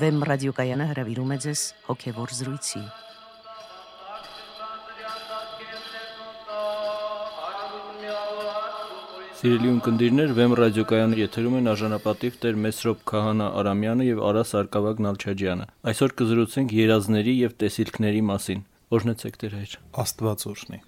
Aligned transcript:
Վեմ 0.00 0.22
ռադիոկայանը 0.24 0.84
հրավիրում 0.88 1.32
է 1.34 1.36
ձեզ 1.44 1.62
հոգևոր 1.90 2.30
զրույցի։ 2.38 2.80
Սիրելի 9.40 9.70
ունկնդիրներ, 9.74 10.32
Վեմ 10.38 10.56
ռադիոկայանը 10.60 11.20
եթերում 11.20 11.58
են 11.60 11.70
արժանապատիվ 11.74 12.38
Տեր 12.44 12.60
Մեսրոպ 12.64 13.06
Քահանա 13.12 13.48
Արամյանը 13.60 14.06
եւ 14.08 14.22
Արա 14.30 14.44
Սարգսակյան 14.50 15.06
Նալչաջյանը։ 15.08 15.66
Այսօր 15.92 16.14
կզրուցենք 16.20 16.76
երազների 16.80 17.34
եւ 17.40 17.58
տեսիլքների 17.64 18.22
մասին։ 18.30 18.64
Օրհնեցեք 19.00 19.42
Տեր 19.44 19.58
հայր։ 19.60 19.76
Աստված 20.04 20.46
օրհնի։ 20.54 20.80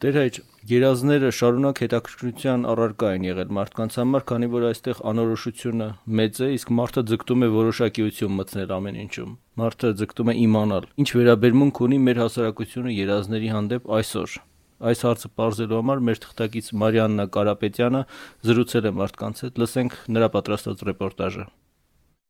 Տեր 0.00 0.16
հայր, 0.16 0.36
երազները 0.70 1.30
շարունակ 1.36 1.80
հետաքրքրության 1.82 2.62
առարկա 2.72 3.08
են 3.12 3.26
եղել 3.26 3.50
մարդկանց 3.56 3.98
համար, 4.00 4.22
քանի 4.30 4.48
որ 4.54 4.64
այստեղ 4.70 5.02
անորոշությունը 5.10 5.88
մեծ 6.20 6.40
է, 6.46 6.48
իսկ 6.56 6.72
մարդը 6.78 7.02
ձգտում 7.10 7.44
է 7.44 7.48
որոշակիություն 7.56 8.34
մտնել 8.38 8.72
ամեն 8.78 9.00
ինչում։ 9.02 9.34
Մարդը 9.60 9.90
ձգտում 10.00 10.32
է 10.32 10.36
իմանալ, 10.46 10.88
ինչ 11.04 11.08
վերաբերմունք 11.20 11.82
ունի 11.86 11.98
մեր 12.08 12.22
հասարակությունը 12.22 12.94
երազների 12.96 13.52
հանդեպ 13.52 13.92
այսօր։ 14.00 14.38
Այս 14.82 15.04
հարցը 15.06 15.28
բարձելու 15.38 15.82
համար 15.82 16.00
մեր 16.08 16.22
թղթակից 16.24 16.72
Մարիաննա 16.82 17.26
Կարապետյանը 17.36 18.06
զրուցել 18.48 18.88
է 18.88 18.94
մարդկանց 19.02 19.44
հետ։ 19.44 19.60
Լսենք 19.62 19.98
նրա 20.16 20.30
պատրաստած 20.38 20.86
ռեպորտաժը։ 20.88 21.44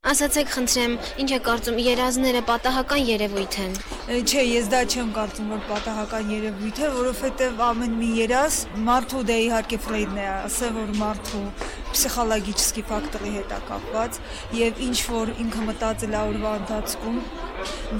Ասացեք, 0.02 0.48
խնդրեմ, 0.50 0.94
ինչ 1.22 1.28
է 1.30 1.36
կարծում, 1.46 1.76
երազները 1.78 2.40
պատահական 2.48 3.02
երևույթ 3.06 3.58
են։ 3.62 3.76
Չէ, 4.26 4.42
ես 4.50 4.70
դա 4.72 4.80
չեմ 4.90 5.12
կարծում, 5.14 5.52
որ 5.54 5.60
պատահական 5.68 6.32
երևույթ 6.34 6.80
է, 6.82 6.88
որովհետև 6.96 7.62
ամեն 7.68 7.94
մի 8.00 8.08
երազ 8.16 8.56
մարդու 8.88 9.22
դե 9.30 9.36
իհարկե 9.44 9.78
Ֆրեյդն 9.86 10.18
է 10.18 10.26
ասել, 10.32 10.74
որ 10.80 10.90
մարդու 11.04 11.44
պսիխոլոգիչի 11.92 12.84
ֆակտորի 12.90 13.32
հետ 13.36 13.54
է 13.54 13.60
կապված 13.70 14.20
եւ 14.58 14.82
ինչ 14.90 14.98
որ 15.12 15.32
ինքը 15.46 15.66
մտածել 15.70 16.18
է 16.18 16.20
օրվա 16.32 16.52
ընթացքում 16.62 17.22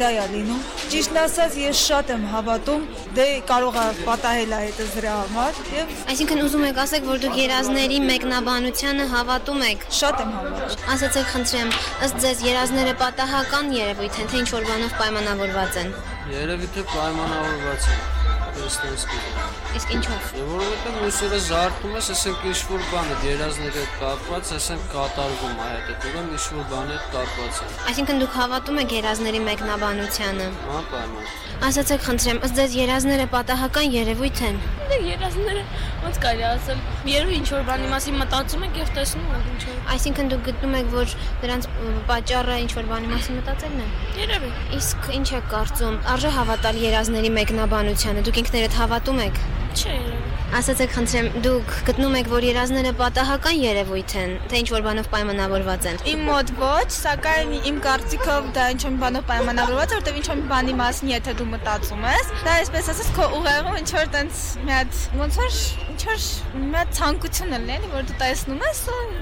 դա 0.01 0.09
է 0.23 0.27
լինում 0.33 0.63
ճիշտ 0.93 1.19
ասած 1.23 1.57
ես 1.63 1.83
շատ 1.89 2.13
եմ 2.17 2.25
հավատում 2.33 2.87
դե 3.19 3.27
կարող 3.51 3.79
է 3.83 3.87
պատահել 4.07 4.55
հետը 4.63 4.87
դրա 4.97 5.15
համար 5.23 5.61
եւ 5.77 5.93
Այսինքն 6.13 6.43
ուզում 6.47 6.67
եք 6.69 6.81
ասեք, 6.83 7.07
որ 7.13 7.23
դուք 7.23 7.37
երազների 7.43 7.99
մեկնաբանությանը 8.09 9.07
հավատում 9.13 9.65
եք։ 9.69 9.87
շատ 10.03 10.23
եմ 10.25 10.33
հավատում 10.37 10.87
Ասացեք, 10.93 11.29
խնդրեմ, 11.33 11.75
ըստ 12.07 12.23
ձեզ 12.27 12.45
երազները 12.49 12.95
պատահական 13.03 13.75
երևույթ 13.79 14.21
են, 14.23 14.31
թե 14.33 14.43
ինչ 14.43 14.49
որ 14.53 14.69
բանով 14.73 14.97
պայմանավորված 15.03 15.81
են։ 15.83 15.93
Երևի 16.37 16.73
թե 16.77 16.87
պայմանավորված 16.93 17.91
է 17.93 18.01
Քրիստոսի։ 18.53 19.62
Իսկ 19.73 19.93
ինչով։ 19.97 20.25
Որովհետև 20.37 20.97
ուսորը 21.07 21.39
զարթում 21.47 21.95
ես, 21.97 22.09
ասենք 22.13 22.43
ինչ 22.51 22.59
որ 22.69 22.83
բան 22.91 23.13
է 23.13 23.15
երազների 23.25 23.79
հետ 23.79 23.95
կապված, 24.03 24.51
ասենք 24.59 24.83
կատարվում 24.93 25.55
է 25.63 25.69
հետը, 25.73 25.95
ուրեմն 26.11 26.35
ինչ 26.37 26.45
որ 26.53 26.67
բանի 26.73 26.93
հետ 26.93 27.07
կապված 27.15 27.61
է։ 27.63 27.69
Այսինքն 27.93 28.21
դուք 28.23 28.37
հավատում 28.37 28.81
եք 28.83 28.93
երազների 28.99 29.41
մեկնաբանությանը։ 29.49 30.51
Հա, 30.67 30.83
պայման։ 30.93 31.33
Ասացեք, 31.63 32.05
խնդրեմ, 32.05 32.39
ըստ 32.43 32.57
ձեզ 32.59 32.77
երազները 32.83 33.27
պատահական 33.33 33.89
երևույթ 33.97 34.43
են։ 34.51 34.57
Դե 34.93 34.99
երազները 35.09 35.63
ոնց 36.03 36.19
կարելի 36.23 36.47
ասել, 36.53 36.81
երբ 37.13 37.33
ինչ 37.39 37.47
որ 37.53 37.63
բանի 37.69 37.91
մասին 37.93 38.19
մտածում 38.19 38.67
եք 38.67 38.81
եւ 38.83 38.91
տեսնում 38.99 39.31
եք 39.39 39.49
ինչ 39.53 39.63
որ։ 39.69 39.79
Այսինքն 39.95 40.33
դուք 40.33 40.43
գտնում 40.49 40.77
եք, 40.83 40.91
որ 40.99 41.15
դրանց 41.45 41.71
պատճառը 42.11 42.59
ինչ 42.67 42.71
որ 42.77 42.91
բանի 42.93 43.13
մասին 43.15 43.41
մտածելն 43.41 43.81
է։ 43.83 43.89
Երևի։ 44.21 44.53
Իսկ 44.83 45.11
ինչ 45.23 45.27
եք 45.39 45.51
կարծում, 45.55 45.99
արժե 46.13 46.37
հավատալ 46.43 46.83
երազների 46.83 47.35
մեկնաբանությանը։ 47.39 48.27
Դուք 48.27 48.41
ինքներդ 48.43 48.81
հավատում 48.83 49.27
եք։ 49.31 49.45
Չէ, 49.73 49.93
երևի։ 49.97 50.33
Ասացեք, 50.53 50.91
խնդրեմ, 50.93 51.29
դուք 51.47 51.71
գտնում 51.87 52.17
եք, 52.19 52.27
որ 52.29 52.45
երազները 52.45 52.91
պատահական 52.99 53.55
երևույթ 53.57 54.15
են, 54.21 54.33
թե 54.51 54.59
ինչ 54.61 54.67
որ 54.75 54.83
բանով 54.85 55.07
պայմանավորված 55.15 55.87
են։ 55.89 56.03
Իմ 56.13 56.25
մոտ 56.29 56.53
ոչ, 56.59 56.89
սակայն 56.99 57.55
իմ 57.71 57.79
կարծիքով 57.87 58.51
դա 58.59 58.67
ինչ 58.75 58.83
որ 58.85 58.99
բանով 59.01 59.25
պայմանավորված 59.33 59.95
է, 59.95 60.01
որտեղ 60.03 60.19
ինչ 60.21 60.27
որ 60.29 60.43
բանի 60.53 60.77
մասին 60.83 61.13
եթե 61.15 61.35
դու 61.41 61.49
մտածում 61.55 62.05
ես, 62.13 62.33
դա 62.45 62.57
այսպես 62.67 62.93
ասած 62.93 63.11
քո 63.17 63.31
ուղեղում 63.41 63.81
ինչ 63.81 63.89
որ 63.97 64.13
տենց 64.13 64.43
մի 64.67 64.77
հատ 64.77 65.01
ոնց 65.23 65.41
որ 65.41 65.57
ինչ 66.03 66.11
որ 66.11 66.63
մի 66.63 66.75
հատ 66.75 66.89
ցանկություն 66.97 67.53
է 67.55 67.59
լինի, 67.63 67.89
որ 67.93 68.07
դու 68.09 68.15
տեսնում 68.19 68.63
ես, 68.67 68.79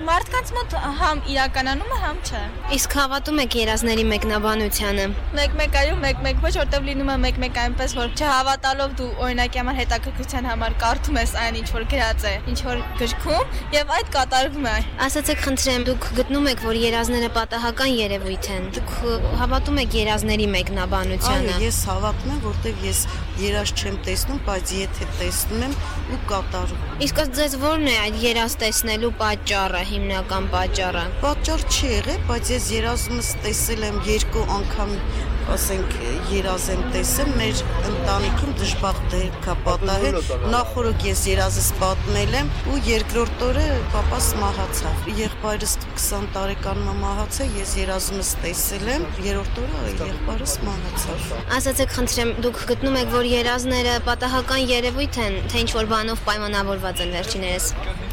մարդկանց 0.06 0.52
մոտ 0.56 0.76
համ 1.00 1.18
իրականանում 1.28 1.90
է, 1.92 1.98
համ 2.04 2.20
չէ։ 2.24 2.40
Իսկ 2.76 2.94
հավատում 3.00 3.40
եք 3.44 3.56
երազների 3.60 4.04
մեկնաբանությանը։ 4.10 5.04
Մեկ-մեկ 5.36 5.76
այո, 5.80 5.98
մեկ-մեկ 6.04 6.40
ոչ, 6.46 6.52
որտեղ 6.56 6.86
լինում 6.88 7.10
է 7.10 7.16
մեկ-մեկ 7.24 7.60
այնպես, 7.64 7.96
որ 8.00 8.14
չհավատալով 8.16 8.94
դու 9.00 9.10
օրինակի 9.26 9.60
համար 9.60 9.78
հետաքրքրության 9.80 10.48
համար 10.50 10.76
կարդում 10.80 11.20
ես 11.20 11.34
այն 11.44 11.60
ինչ 11.60 11.68
որ 11.76 11.84
գրած 11.92 12.24
է, 12.30 12.34
ինչ 12.54 12.58
որ 12.70 12.82
գրքում 13.00 13.54
եւ 13.76 13.94
այդ 14.00 14.12
կատարվում 14.16 14.70
է։ 14.70 14.76
Ասացեք, 15.10 15.44
խնդրեմ, 15.44 15.86
դուք 15.90 16.08
գտնում 16.20 16.50
եք, 16.54 16.64
որ 16.70 16.80
երազները 16.80 17.30
պատահական 17.36 17.92
երևույթ 18.00 18.50
են։ 18.56 18.70
Դուք 18.80 18.94
հավատում 19.40 19.82
եք 19.84 19.98
երազների 20.00 20.48
մեկնաբանությանը։ 20.56 21.54
Այո, 21.56 21.64
ես 21.66 21.82
հավատում 21.90 22.34
եմ, 22.36 22.42
որտեղ 22.50 22.84
ես 22.88 23.04
երազ 23.44 23.72
չեմ 23.80 23.96
տեսնում, 24.06 24.40
բայց 24.46 24.72
եթե 24.76 25.08
տեսնում 25.20 25.64
եմ 25.66 25.74
ու 26.14 26.20
կատարում։ 26.30 26.84
Իսկ 27.06 27.20
ըստ 27.24 27.34
ձեզ 27.40 27.56
ո՞րն 27.60 27.90
է 27.90 27.96
այդ 28.04 28.18
երազ 28.24 28.56
տեսնելու 28.60 29.12
պատճառը, 29.20 29.82
հիմնական 29.90 30.48
պատճառը։ 30.54 31.04
Պատճառ 31.24 31.66
չի 31.70 31.92
եղել, 31.94 32.22
բայց 32.30 32.52
ես 32.56 32.70
երազումս 32.76 33.30
տեսել 33.46 33.86
եմ 33.90 34.00
երկու 34.10 34.46
անգամ 34.60 34.96
ասենք 35.50 35.94
երազ 36.30 36.66
եմ 36.74 36.82
տեսել 36.94 37.30
մեր 37.40 37.60
ընտանիքում 37.90 38.52
դժբախտ 38.60 39.06
դեր 39.14 39.38
կա 39.46 39.54
պատահել 39.66 40.18
նախորդ 40.54 41.06
ես 41.08 41.22
երազս 41.30 41.68
պատմել 41.80 42.36
եմ 42.40 42.50
ու 42.70 42.78
երկրորդ 42.86 43.44
օրը 43.48 43.64
papas 43.94 44.28
մահացավ 44.40 45.08
եղբայրս 45.20 45.74
20 45.86 46.28
տարեկանում 46.36 47.00
մահացա 47.04 47.48
ես 47.56 47.74
երազումս 47.80 48.32
տեսել 48.44 48.92
եմ 48.94 49.08
երրորդ 49.26 49.60
օրը 49.64 49.94
եղբայրս 50.04 50.56
մահացավ 50.68 51.26
Ասացեք, 51.58 51.94
խնդրեմ, 51.96 52.30
դուք 52.46 52.62
գտնում 52.70 53.00
եք, 53.00 53.10
որ 53.16 53.26
երազները 53.30 53.96
պատահական 54.06 54.62
երևույթ 54.70 55.20
են, 55.26 55.40
թե 55.50 55.64
ինչ 55.64 55.70
որ 55.80 55.90
բանով 55.90 56.22
պայմանավորված 56.30 57.02
են 57.04 57.14
վերջիներս։ 57.16 57.68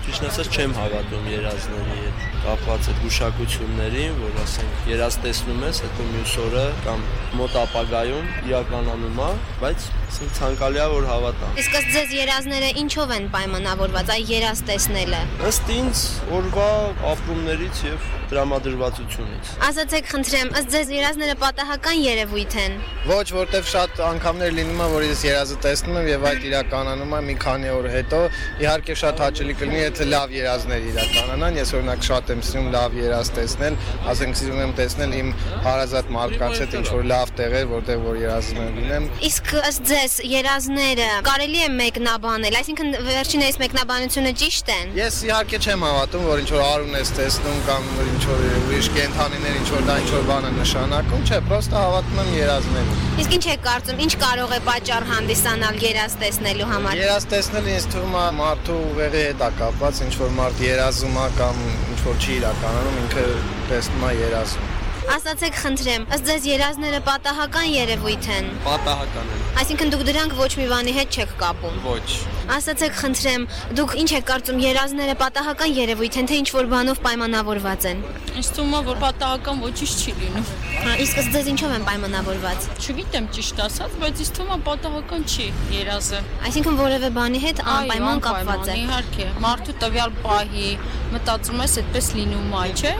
Ճիշտ 0.08 0.28
ասած 0.32 0.58
չեմ 0.58 0.76
հավատում 0.78 1.30
երազների 1.38 2.02
հետ 2.02 2.37
կապված 2.48 2.86
այդ 2.88 3.00
գուշակություններին, 3.04 4.14
որ 4.24 4.38
ասենք 4.44 4.86
երազ 4.88 5.16
տեսնում 5.26 5.64
ես, 5.68 5.80
հետո 5.84 6.06
մյուս 6.12 6.36
օրը 6.44 6.64
կամ 6.86 7.02
մոտ 7.40 7.58
ապագայում 7.62 8.30
իրականանում 8.48 9.20
է, 9.26 9.30
բայց 9.64 9.88
ասենք 10.08 10.36
ցանկալի 10.38 10.82
է 10.84 10.88
որ 10.94 11.08
հավատամ։ 11.12 11.60
Իսկ 11.64 11.76
ըստ 11.82 11.92
ձեզ 11.98 12.14
երազները 12.18 12.70
ինչով 12.84 13.14
են 13.18 13.28
պայմանավորված, 13.36 14.14
այ 14.16 14.24
երազ 14.32 14.64
տեսնելը։ 14.72 15.22
Ըստ 15.52 15.74
ինձ 15.76 16.06
օրվա 16.38 16.70
ապրումներից 17.12 17.84
եւ 17.88 18.08
դրամադրվածությունից։ 18.32 19.52
Ասացեք, 19.68 20.08
խնդրեմ, 20.12 20.50
ըստ 20.60 20.72
ձեզ 20.74 20.92
երազները 20.98 21.36
պատահական 21.42 21.98
երևույթ 22.04 22.56
են։ 22.64 22.78
Ոչ, 23.08 23.28
որտեվ 23.38 23.68
շատ 23.72 24.02
անգամներ 24.08 24.56
լինում 24.58 24.82
է, 24.84 24.88
որ 24.94 25.06
ես 25.08 25.22
երազը 25.28 25.58
տեսնում 25.64 25.98
եմ 26.02 26.08
եւ 26.12 26.26
այդ 26.28 26.48
իրականանում 26.48 27.14
է 27.18 27.22
մի 27.28 27.36
քանի 27.44 27.72
օր 27.78 27.88
հետո։ 27.94 28.22
Իհարկե 28.68 28.98
շատ 29.02 29.22
հաճելի 29.24 29.56
կլինի, 29.62 29.80
եթե 29.88 30.08
լավ 30.12 30.36
երազներ 30.38 30.88
իրականանան։ 30.92 31.60
Ես 31.62 31.74
օրինակ 31.78 32.06
շատ 32.08 32.32
եմ 32.36 32.42
սիրում 32.48 32.68
լավ 32.78 32.98
երազ 32.98 33.32
տեսնել, 33.38 33.78
ասենք 34.12 34.40
սիրում 34.42 34.62
եմ 34.68 34.74
տեսնել 34.78 35.16
իմ 35.18 35.32
հարազատ 35.68 36.12
մարդկանց 36.18 36.62
հետ 36.64 36.78
ինչ 36.78 36.88
որ 36.98 37.08
լավ 37.12 37.34
տեղեր, 37.38 37.66
որտեղ 37.72 38.04
որ 38.08 38.20
երազում 38.24 38.62
եմ 38.68 38.78
լինեմ։ 38.82 39.08
Իսկ 39.28 39.54
ըստ 39.68 39.88
ձեզ 39.92 40.18
երազները 40.28 41.10
կարելի 41.28 41.64
է 41.64 41.70
մեկնաբանել, 41.78 42.58
այսինքն 42.62 42.94
վերջինais 43.08 43.60
մեկնաբանությունը 43.64 44.34
ճիշտ 44.42 44.72
են։ 44.78 44.94
Ես 44.98 45.20
իհարկե 45.28 45.62
չեմ 45.68 45.88
հավատում, 45.88 46.28
որ 46.28 46.44
ինչ 46.44 46.50
որ 46.58 46.66
արուն 46.68 46.98
ես 46.98 47.14
տեսնում 47.18 47.60
կամ 47.68 47.90
ինչ 48.18 48.26
որ 48.26 48.40
ուրիշ 48.58 48.88
կենթանիներ 48.96 49.58
ինչ 49.58 49.68
որ 49.70 49.84
դա 49.86 49.96
ինչ 50.02 50.08
որ 50.10 50.24
բան 50.28 50.46
է 50.48 50.52
նշանակում, 50.56 51.26
չէ, 51.28 51.38
պրոստը 51.48 51.76
հավատում 51.78 52.22
եմ 52.24 52.32
երազներին։ 52.34 53.04
Իսկ 53.22 53.36
ինչ 53.38 53.44
եք 53.54 53.62
կարծում, 53.68 54.00
ինչ 54.06 54.14
կարող 54.24 54.56
է 54.58 54.60
պատճառ 54.68 55.06
հանդիսանալ 55.12 55.78
երազ 55.86 56.16
տեսնելու 56.24 56.70
համար։ 56.72 57.02
Երազ 57.04 57.28
տեսնելը 57.34 57.76
ինձ 57.78 57.86
թվում 57.94 58.18
է 58.18 58.26
մարդու 58.40 58.80
ուղեղի 58.88 59.22
հետ 59.28 59.44
է 59.48 59.52
կապված, 59.62 60.02
ինչ 60.08 60.14
որ 60.18 60.34
մարդ 60.40 60.64
երազում 60.66 61.20
է 61.22 61.28
կամ 61.38 61.62
ինչ 61.78 62.00
որ 62.08 62.18
չի 62.18 62.34
իրականում, 62.42 62.98
ինքը 63.04 63.28
տեսնում 63.70 64.08
է 64.08 64.12
երազում։ 64.18 64.74
Ասացեք, 65.08 65.60
խնդրեմ, 65.62 66.08
ըստ 66.18 66.26
ձեզ 66.28 66.48
երազները 66.50 67.04
պատահական 67.06 67.70
երևույթ 67.78 68.28
են։ 68.38 68.50
Պատահական 68.66 69.32
են։ 69.38 69.46
Այսինքն 69.62 69.94
դուք 69.94 70.04
դրանք 70.10 70.36
ոչ 70.42 70.52
մի 70.58 70.68
բանի 70.74 70.98
հետ 70.98 71.22
չեք 71.22 71.38
կապում։ 71.46 71.80
Ոչ։ 71.88 72.37
Ասացեք, 72.48 72.94
խնդրեմ, 72.96 73.46
դուք 73.76 73.94
ինչ 74.02 74.10
եք 74.18 74.26
կարծում, 74.28 74.60
երազները 74.64 75.16
պատահական 75.20 75.74
երևույթ 75.78 76.18
են, 76.22 76.28
թե 76.32 76.38
ինչ 76.42 76.48
որ 76.56 76.70
բանով 76.72 77.02
պայմանավորված 77.04 77.88
են։ 77.92 78.04
Ինձ 78.38 78.52
թվում 78.56 78.76
է, 78.78 78.80
որ 78.88 79.00
պատահական 79.02 79.60
ոչինչ 79.66 79.92
չի 79.98 80.14
լինում։ 80.22 80.48
Հա, 80.78 80.94
իսկ 81.04 81.20
ըստ 81.22 81.36
ձեզ 81.36 81.50
ինչով 81.52 81.74
են 81.78 81.86
պայմանավորված։ 81.88 82.68
Չգիտեմ 82.78 83.28
ճիշտ 83.36 83.62
ասած, 83.68 83.98
բայց 84.04 84.22
ինձ 84.24 84.32
թվում 84.38 84.54
է 84.56 84.60
պատահական 84.68 85.28
չի 85.28 85.48
երազը։ 85.76 86.22
Այսինքն 86.48 86.80
որևէ 86.80 87.12
բանի 87.18 87.44
հետ 87.44 87.62
անպայման 87.76 88.24
կապված 88.28 88.72
է։ 88.72 88.78
Իհարկե, 88.88 89.28
մարդու 89.44 89.78
տվյալ 89.84 90.18
պահի 90.24 90.72
մտածում 91.18 91.64
ես 91.68 91.78
այդպես 91.84 92.10
լինում 92.18 92.58
է, 92.62 92.66
չէ՞։ 92.78 92.96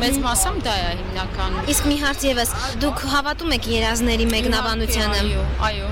Մեծ 0.00 0.20
մասամբ 0.26 0.62
դա 0.66 0.76
է 0.80 0.92
հիմնականում։ 1.00 1.72
Իսկ 1.74 1.90
մի 1.90 1.98
հարց 2.04 2.28
եւս, 2.30 2.54
դուք 2.84 3.02
հավատում 3.14 3.58
եք 3.60 3.72
երազների 3.78 4.30
մեկնաբանությանը։ 4.36 5.26
Այո, 5.26 5.50
այո։ 5.70 5.90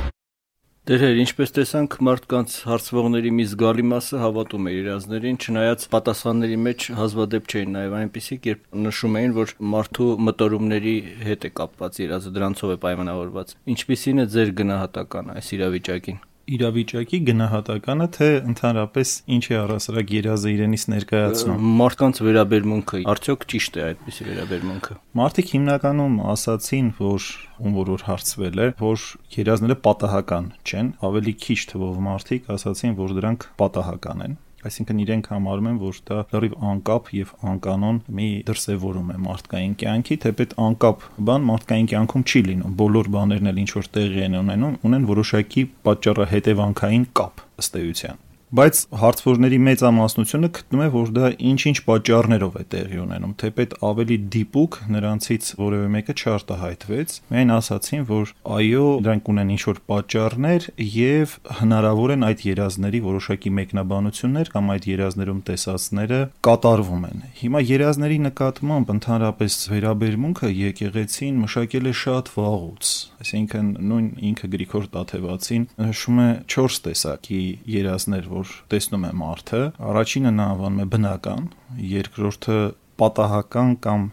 Դերեր, 0.88 1.19
ինչպես 1.20 1.50
տեսանք, 1.52 1.94
մարդկանց 2.06 2.52
հարցվողների 2.64 3.31
մի 3.37 3.44
զգալի 3.50 3.82
մասը 3.90 4.20
հավատում 4.23 4.69
է 4.69 4.73
երազներին, 4.73 5.37
չնայած 5.37 5.82
պատասխանների 5.93 6.56
մեջ 6.64 6.87
հազվադեպ 6.96 7.50
չէին 7.52 7.76
նաև 7.76 7.96
այնպիսիք, 7.99 8.49
երբ 8.49 8.79
նշում 8.87 9.19
էին, 9.20 9.35
որ 9.37 9.52
մարդու 9.75 10.08
մտորումների 10.29 10.94
հետ 11.29 11.44
է 11.44 11.50
կապված 11.61 12.00
երազը, 12.06 12.32
դրանցով 12.38 12.73
է 12.73 12.79
պայմանավորված։ 12.88 13.55
Ինչպիսին 13.76 14.25
է 14.25 14.26
ձեր 14.32 14.55
գնահատականը 14.62 15.37
այս 15.43 15.52
իրավիճակին 15.58 16.25
իրավիճակի 16.56 17.21
գնահատականը, 17.29 18.06
թե 18.17 18.29
ընդհանրապես 18.49 19.12
ինչ 19.37 19.45
է 19.49 19.56
առասարակ 19.59 20.12
երազը 20.17 20.53
իրենից 20.55 20.85
ներկայացնում։ 20.95 21.69
Մարդկանց 21.83 22.21
վերաբերմունքը 22.29 23.03
արդյոք 23.12 23.47
ճիշտ 23.53 23.79
է 23.79 23.85
այդպիսի 23.89 24.29
վերաբերմունքը։ 24.29 24.99
Մարդիկ 25.23 25.55
հիմնականում 25.59 26.19
ասացին, 26.35 26.91
որ 26.99 27.31
ում 27.59 27.79
որ 27.79 27.95
որ 27.95 28.05
հարցվել 28.09 28.59
է, 28.59 28.69
որ 28.83 29.06
երազները 29.39 29.79
պատահական 29.89 30.53
չեն, 30.65 30.93
ավելի 31.09 31.39
քիչ 31.47 31.61
թվով 31.73 32.05
մարդիկ 32.09 32.53
ասացին, 32.59 32.99
որ 32.99 33.17
դրանք 33.19 33.49
պատահական 33.62 34.29
են 34.29 34.39
այսինքն 34.66 35.02
իրենք 35.05 35.28
համարում 35.32 35.69
են, 35.70 35.81
որ 35.82 35.99
դա 36.08 36.19
լրիվ 36.34 36.55
անկապ 36.72 37.10
եւ 37.19 37.34
անկանոն 37.52 38.00
մի 38.19 38.28
դրսևորում 38.49 39.12
է 39.14 39.19
մարդկային 39.28 39.75
կյանքի, 39.82 40.20
թեպետ 40.26 40.55
անկապ 40.69 41.08
բան 41.31 41.50
մարդկային 41.52 41.90
կյանքում 41.94 42.26
չի 42.28 42.44
լինում։ 42.49 42.78
Բոլոր 42.82 43.12
բաներն 43.19 43.52
էլ 43.52 43.60
ինչ 43.64 43.70
որ 43.78 43.93
տեղի 43.99 44.25
են 44.28 44.40
ունենում, 44.44 44.78
ունեն 44.88 45.10
որոշակի 45.14 45.69
պատճառահետևանքային 45.88 47.12
կապ 47.22 47.44
ըստ 47.62 47.78
էության 47.82 48.25
բայց 48.49 48.79
հարցվորների 48.97 49.59
մեծամասնությունը 49.61 50.49
գտնում 50.56 50.81
է, 50.81 50.89
որ 50.95 51.11
դա 51.12 51.29
ինչ-ինչ 51.49 51.79
պատճառներով 51.85 52.55
է 52.56 52.62
տեղի 52.73 53.00
ունենում, 53.03 53.33
թեպետ 53.43 53.75
ավելի 53.89 54.17
դիպուկ 54.35 54.79
նրանցից 54.95 55.49
որևէ 55.59 55.89
մեկը 55.93 56.15
չարտահայտվեց, 56.19 57.17
միայն 57.29 57.53
ասացին, 57.59 58.06
որ 58.09 58.33
այո, 58.56 58.87
դրանք 59.05 59.29
ունեն 59.33 59.53
ինչ-որ 59.59 59.81
պատճառներ 59.93 60.69
եւ 60.89 61.35
հնարավոր 61.59 62.15
են 62.17 62.27
այդ 62.29 62.45
երազների 62.49 63.00
որոշակի 63.05 63.53
մեկնաբանություններ 63.59 64.53
կամ 64.56 64.73
այդ 64.79 64.89
երազներում 64.89 65.43
տեսածները 65.49 66.21
կատարվում 66.49 67.05
են։ 67.09 67.23
Հիմա 67.43 67.62
երազների 67.69 68.19
նկատմամբ 68.29 68.93
ընդհանրապես 68.97 69.59
վերաբերմունքը 69.77 70.50
եկեղեցին 70.56 71.43
մշակել 71.45 71.89
է 71.89 71.95
շատ 71.99 72.33
վաղուց, 72.39 72.95
այսինքն 73.19 73.71
նույն 73.93 74.09
ինքը 74.29 74.50
Գրիգոր 74.56 74.89
Տաթևացին 74.95 75.69
նշում 75.85 76.19
է 76.25 76.29
4 76.55 76.81
տեսակի 76.89 77.43
երազներ, 77.79 78.29
որ 78.38 78.38
տեսնում 78.73 79.06
է 79.08 79.11
մարդը, 79.23 79.62
առաջինը 79.88 80.32
նա 80.38 80.46
անվանում 80.52 80.82
է 80.82 80.87
բնական, 80.93 81.49
երկրորդը 81.88 82.58
պատահական 83.02 83.75
կամ 83.85 84.06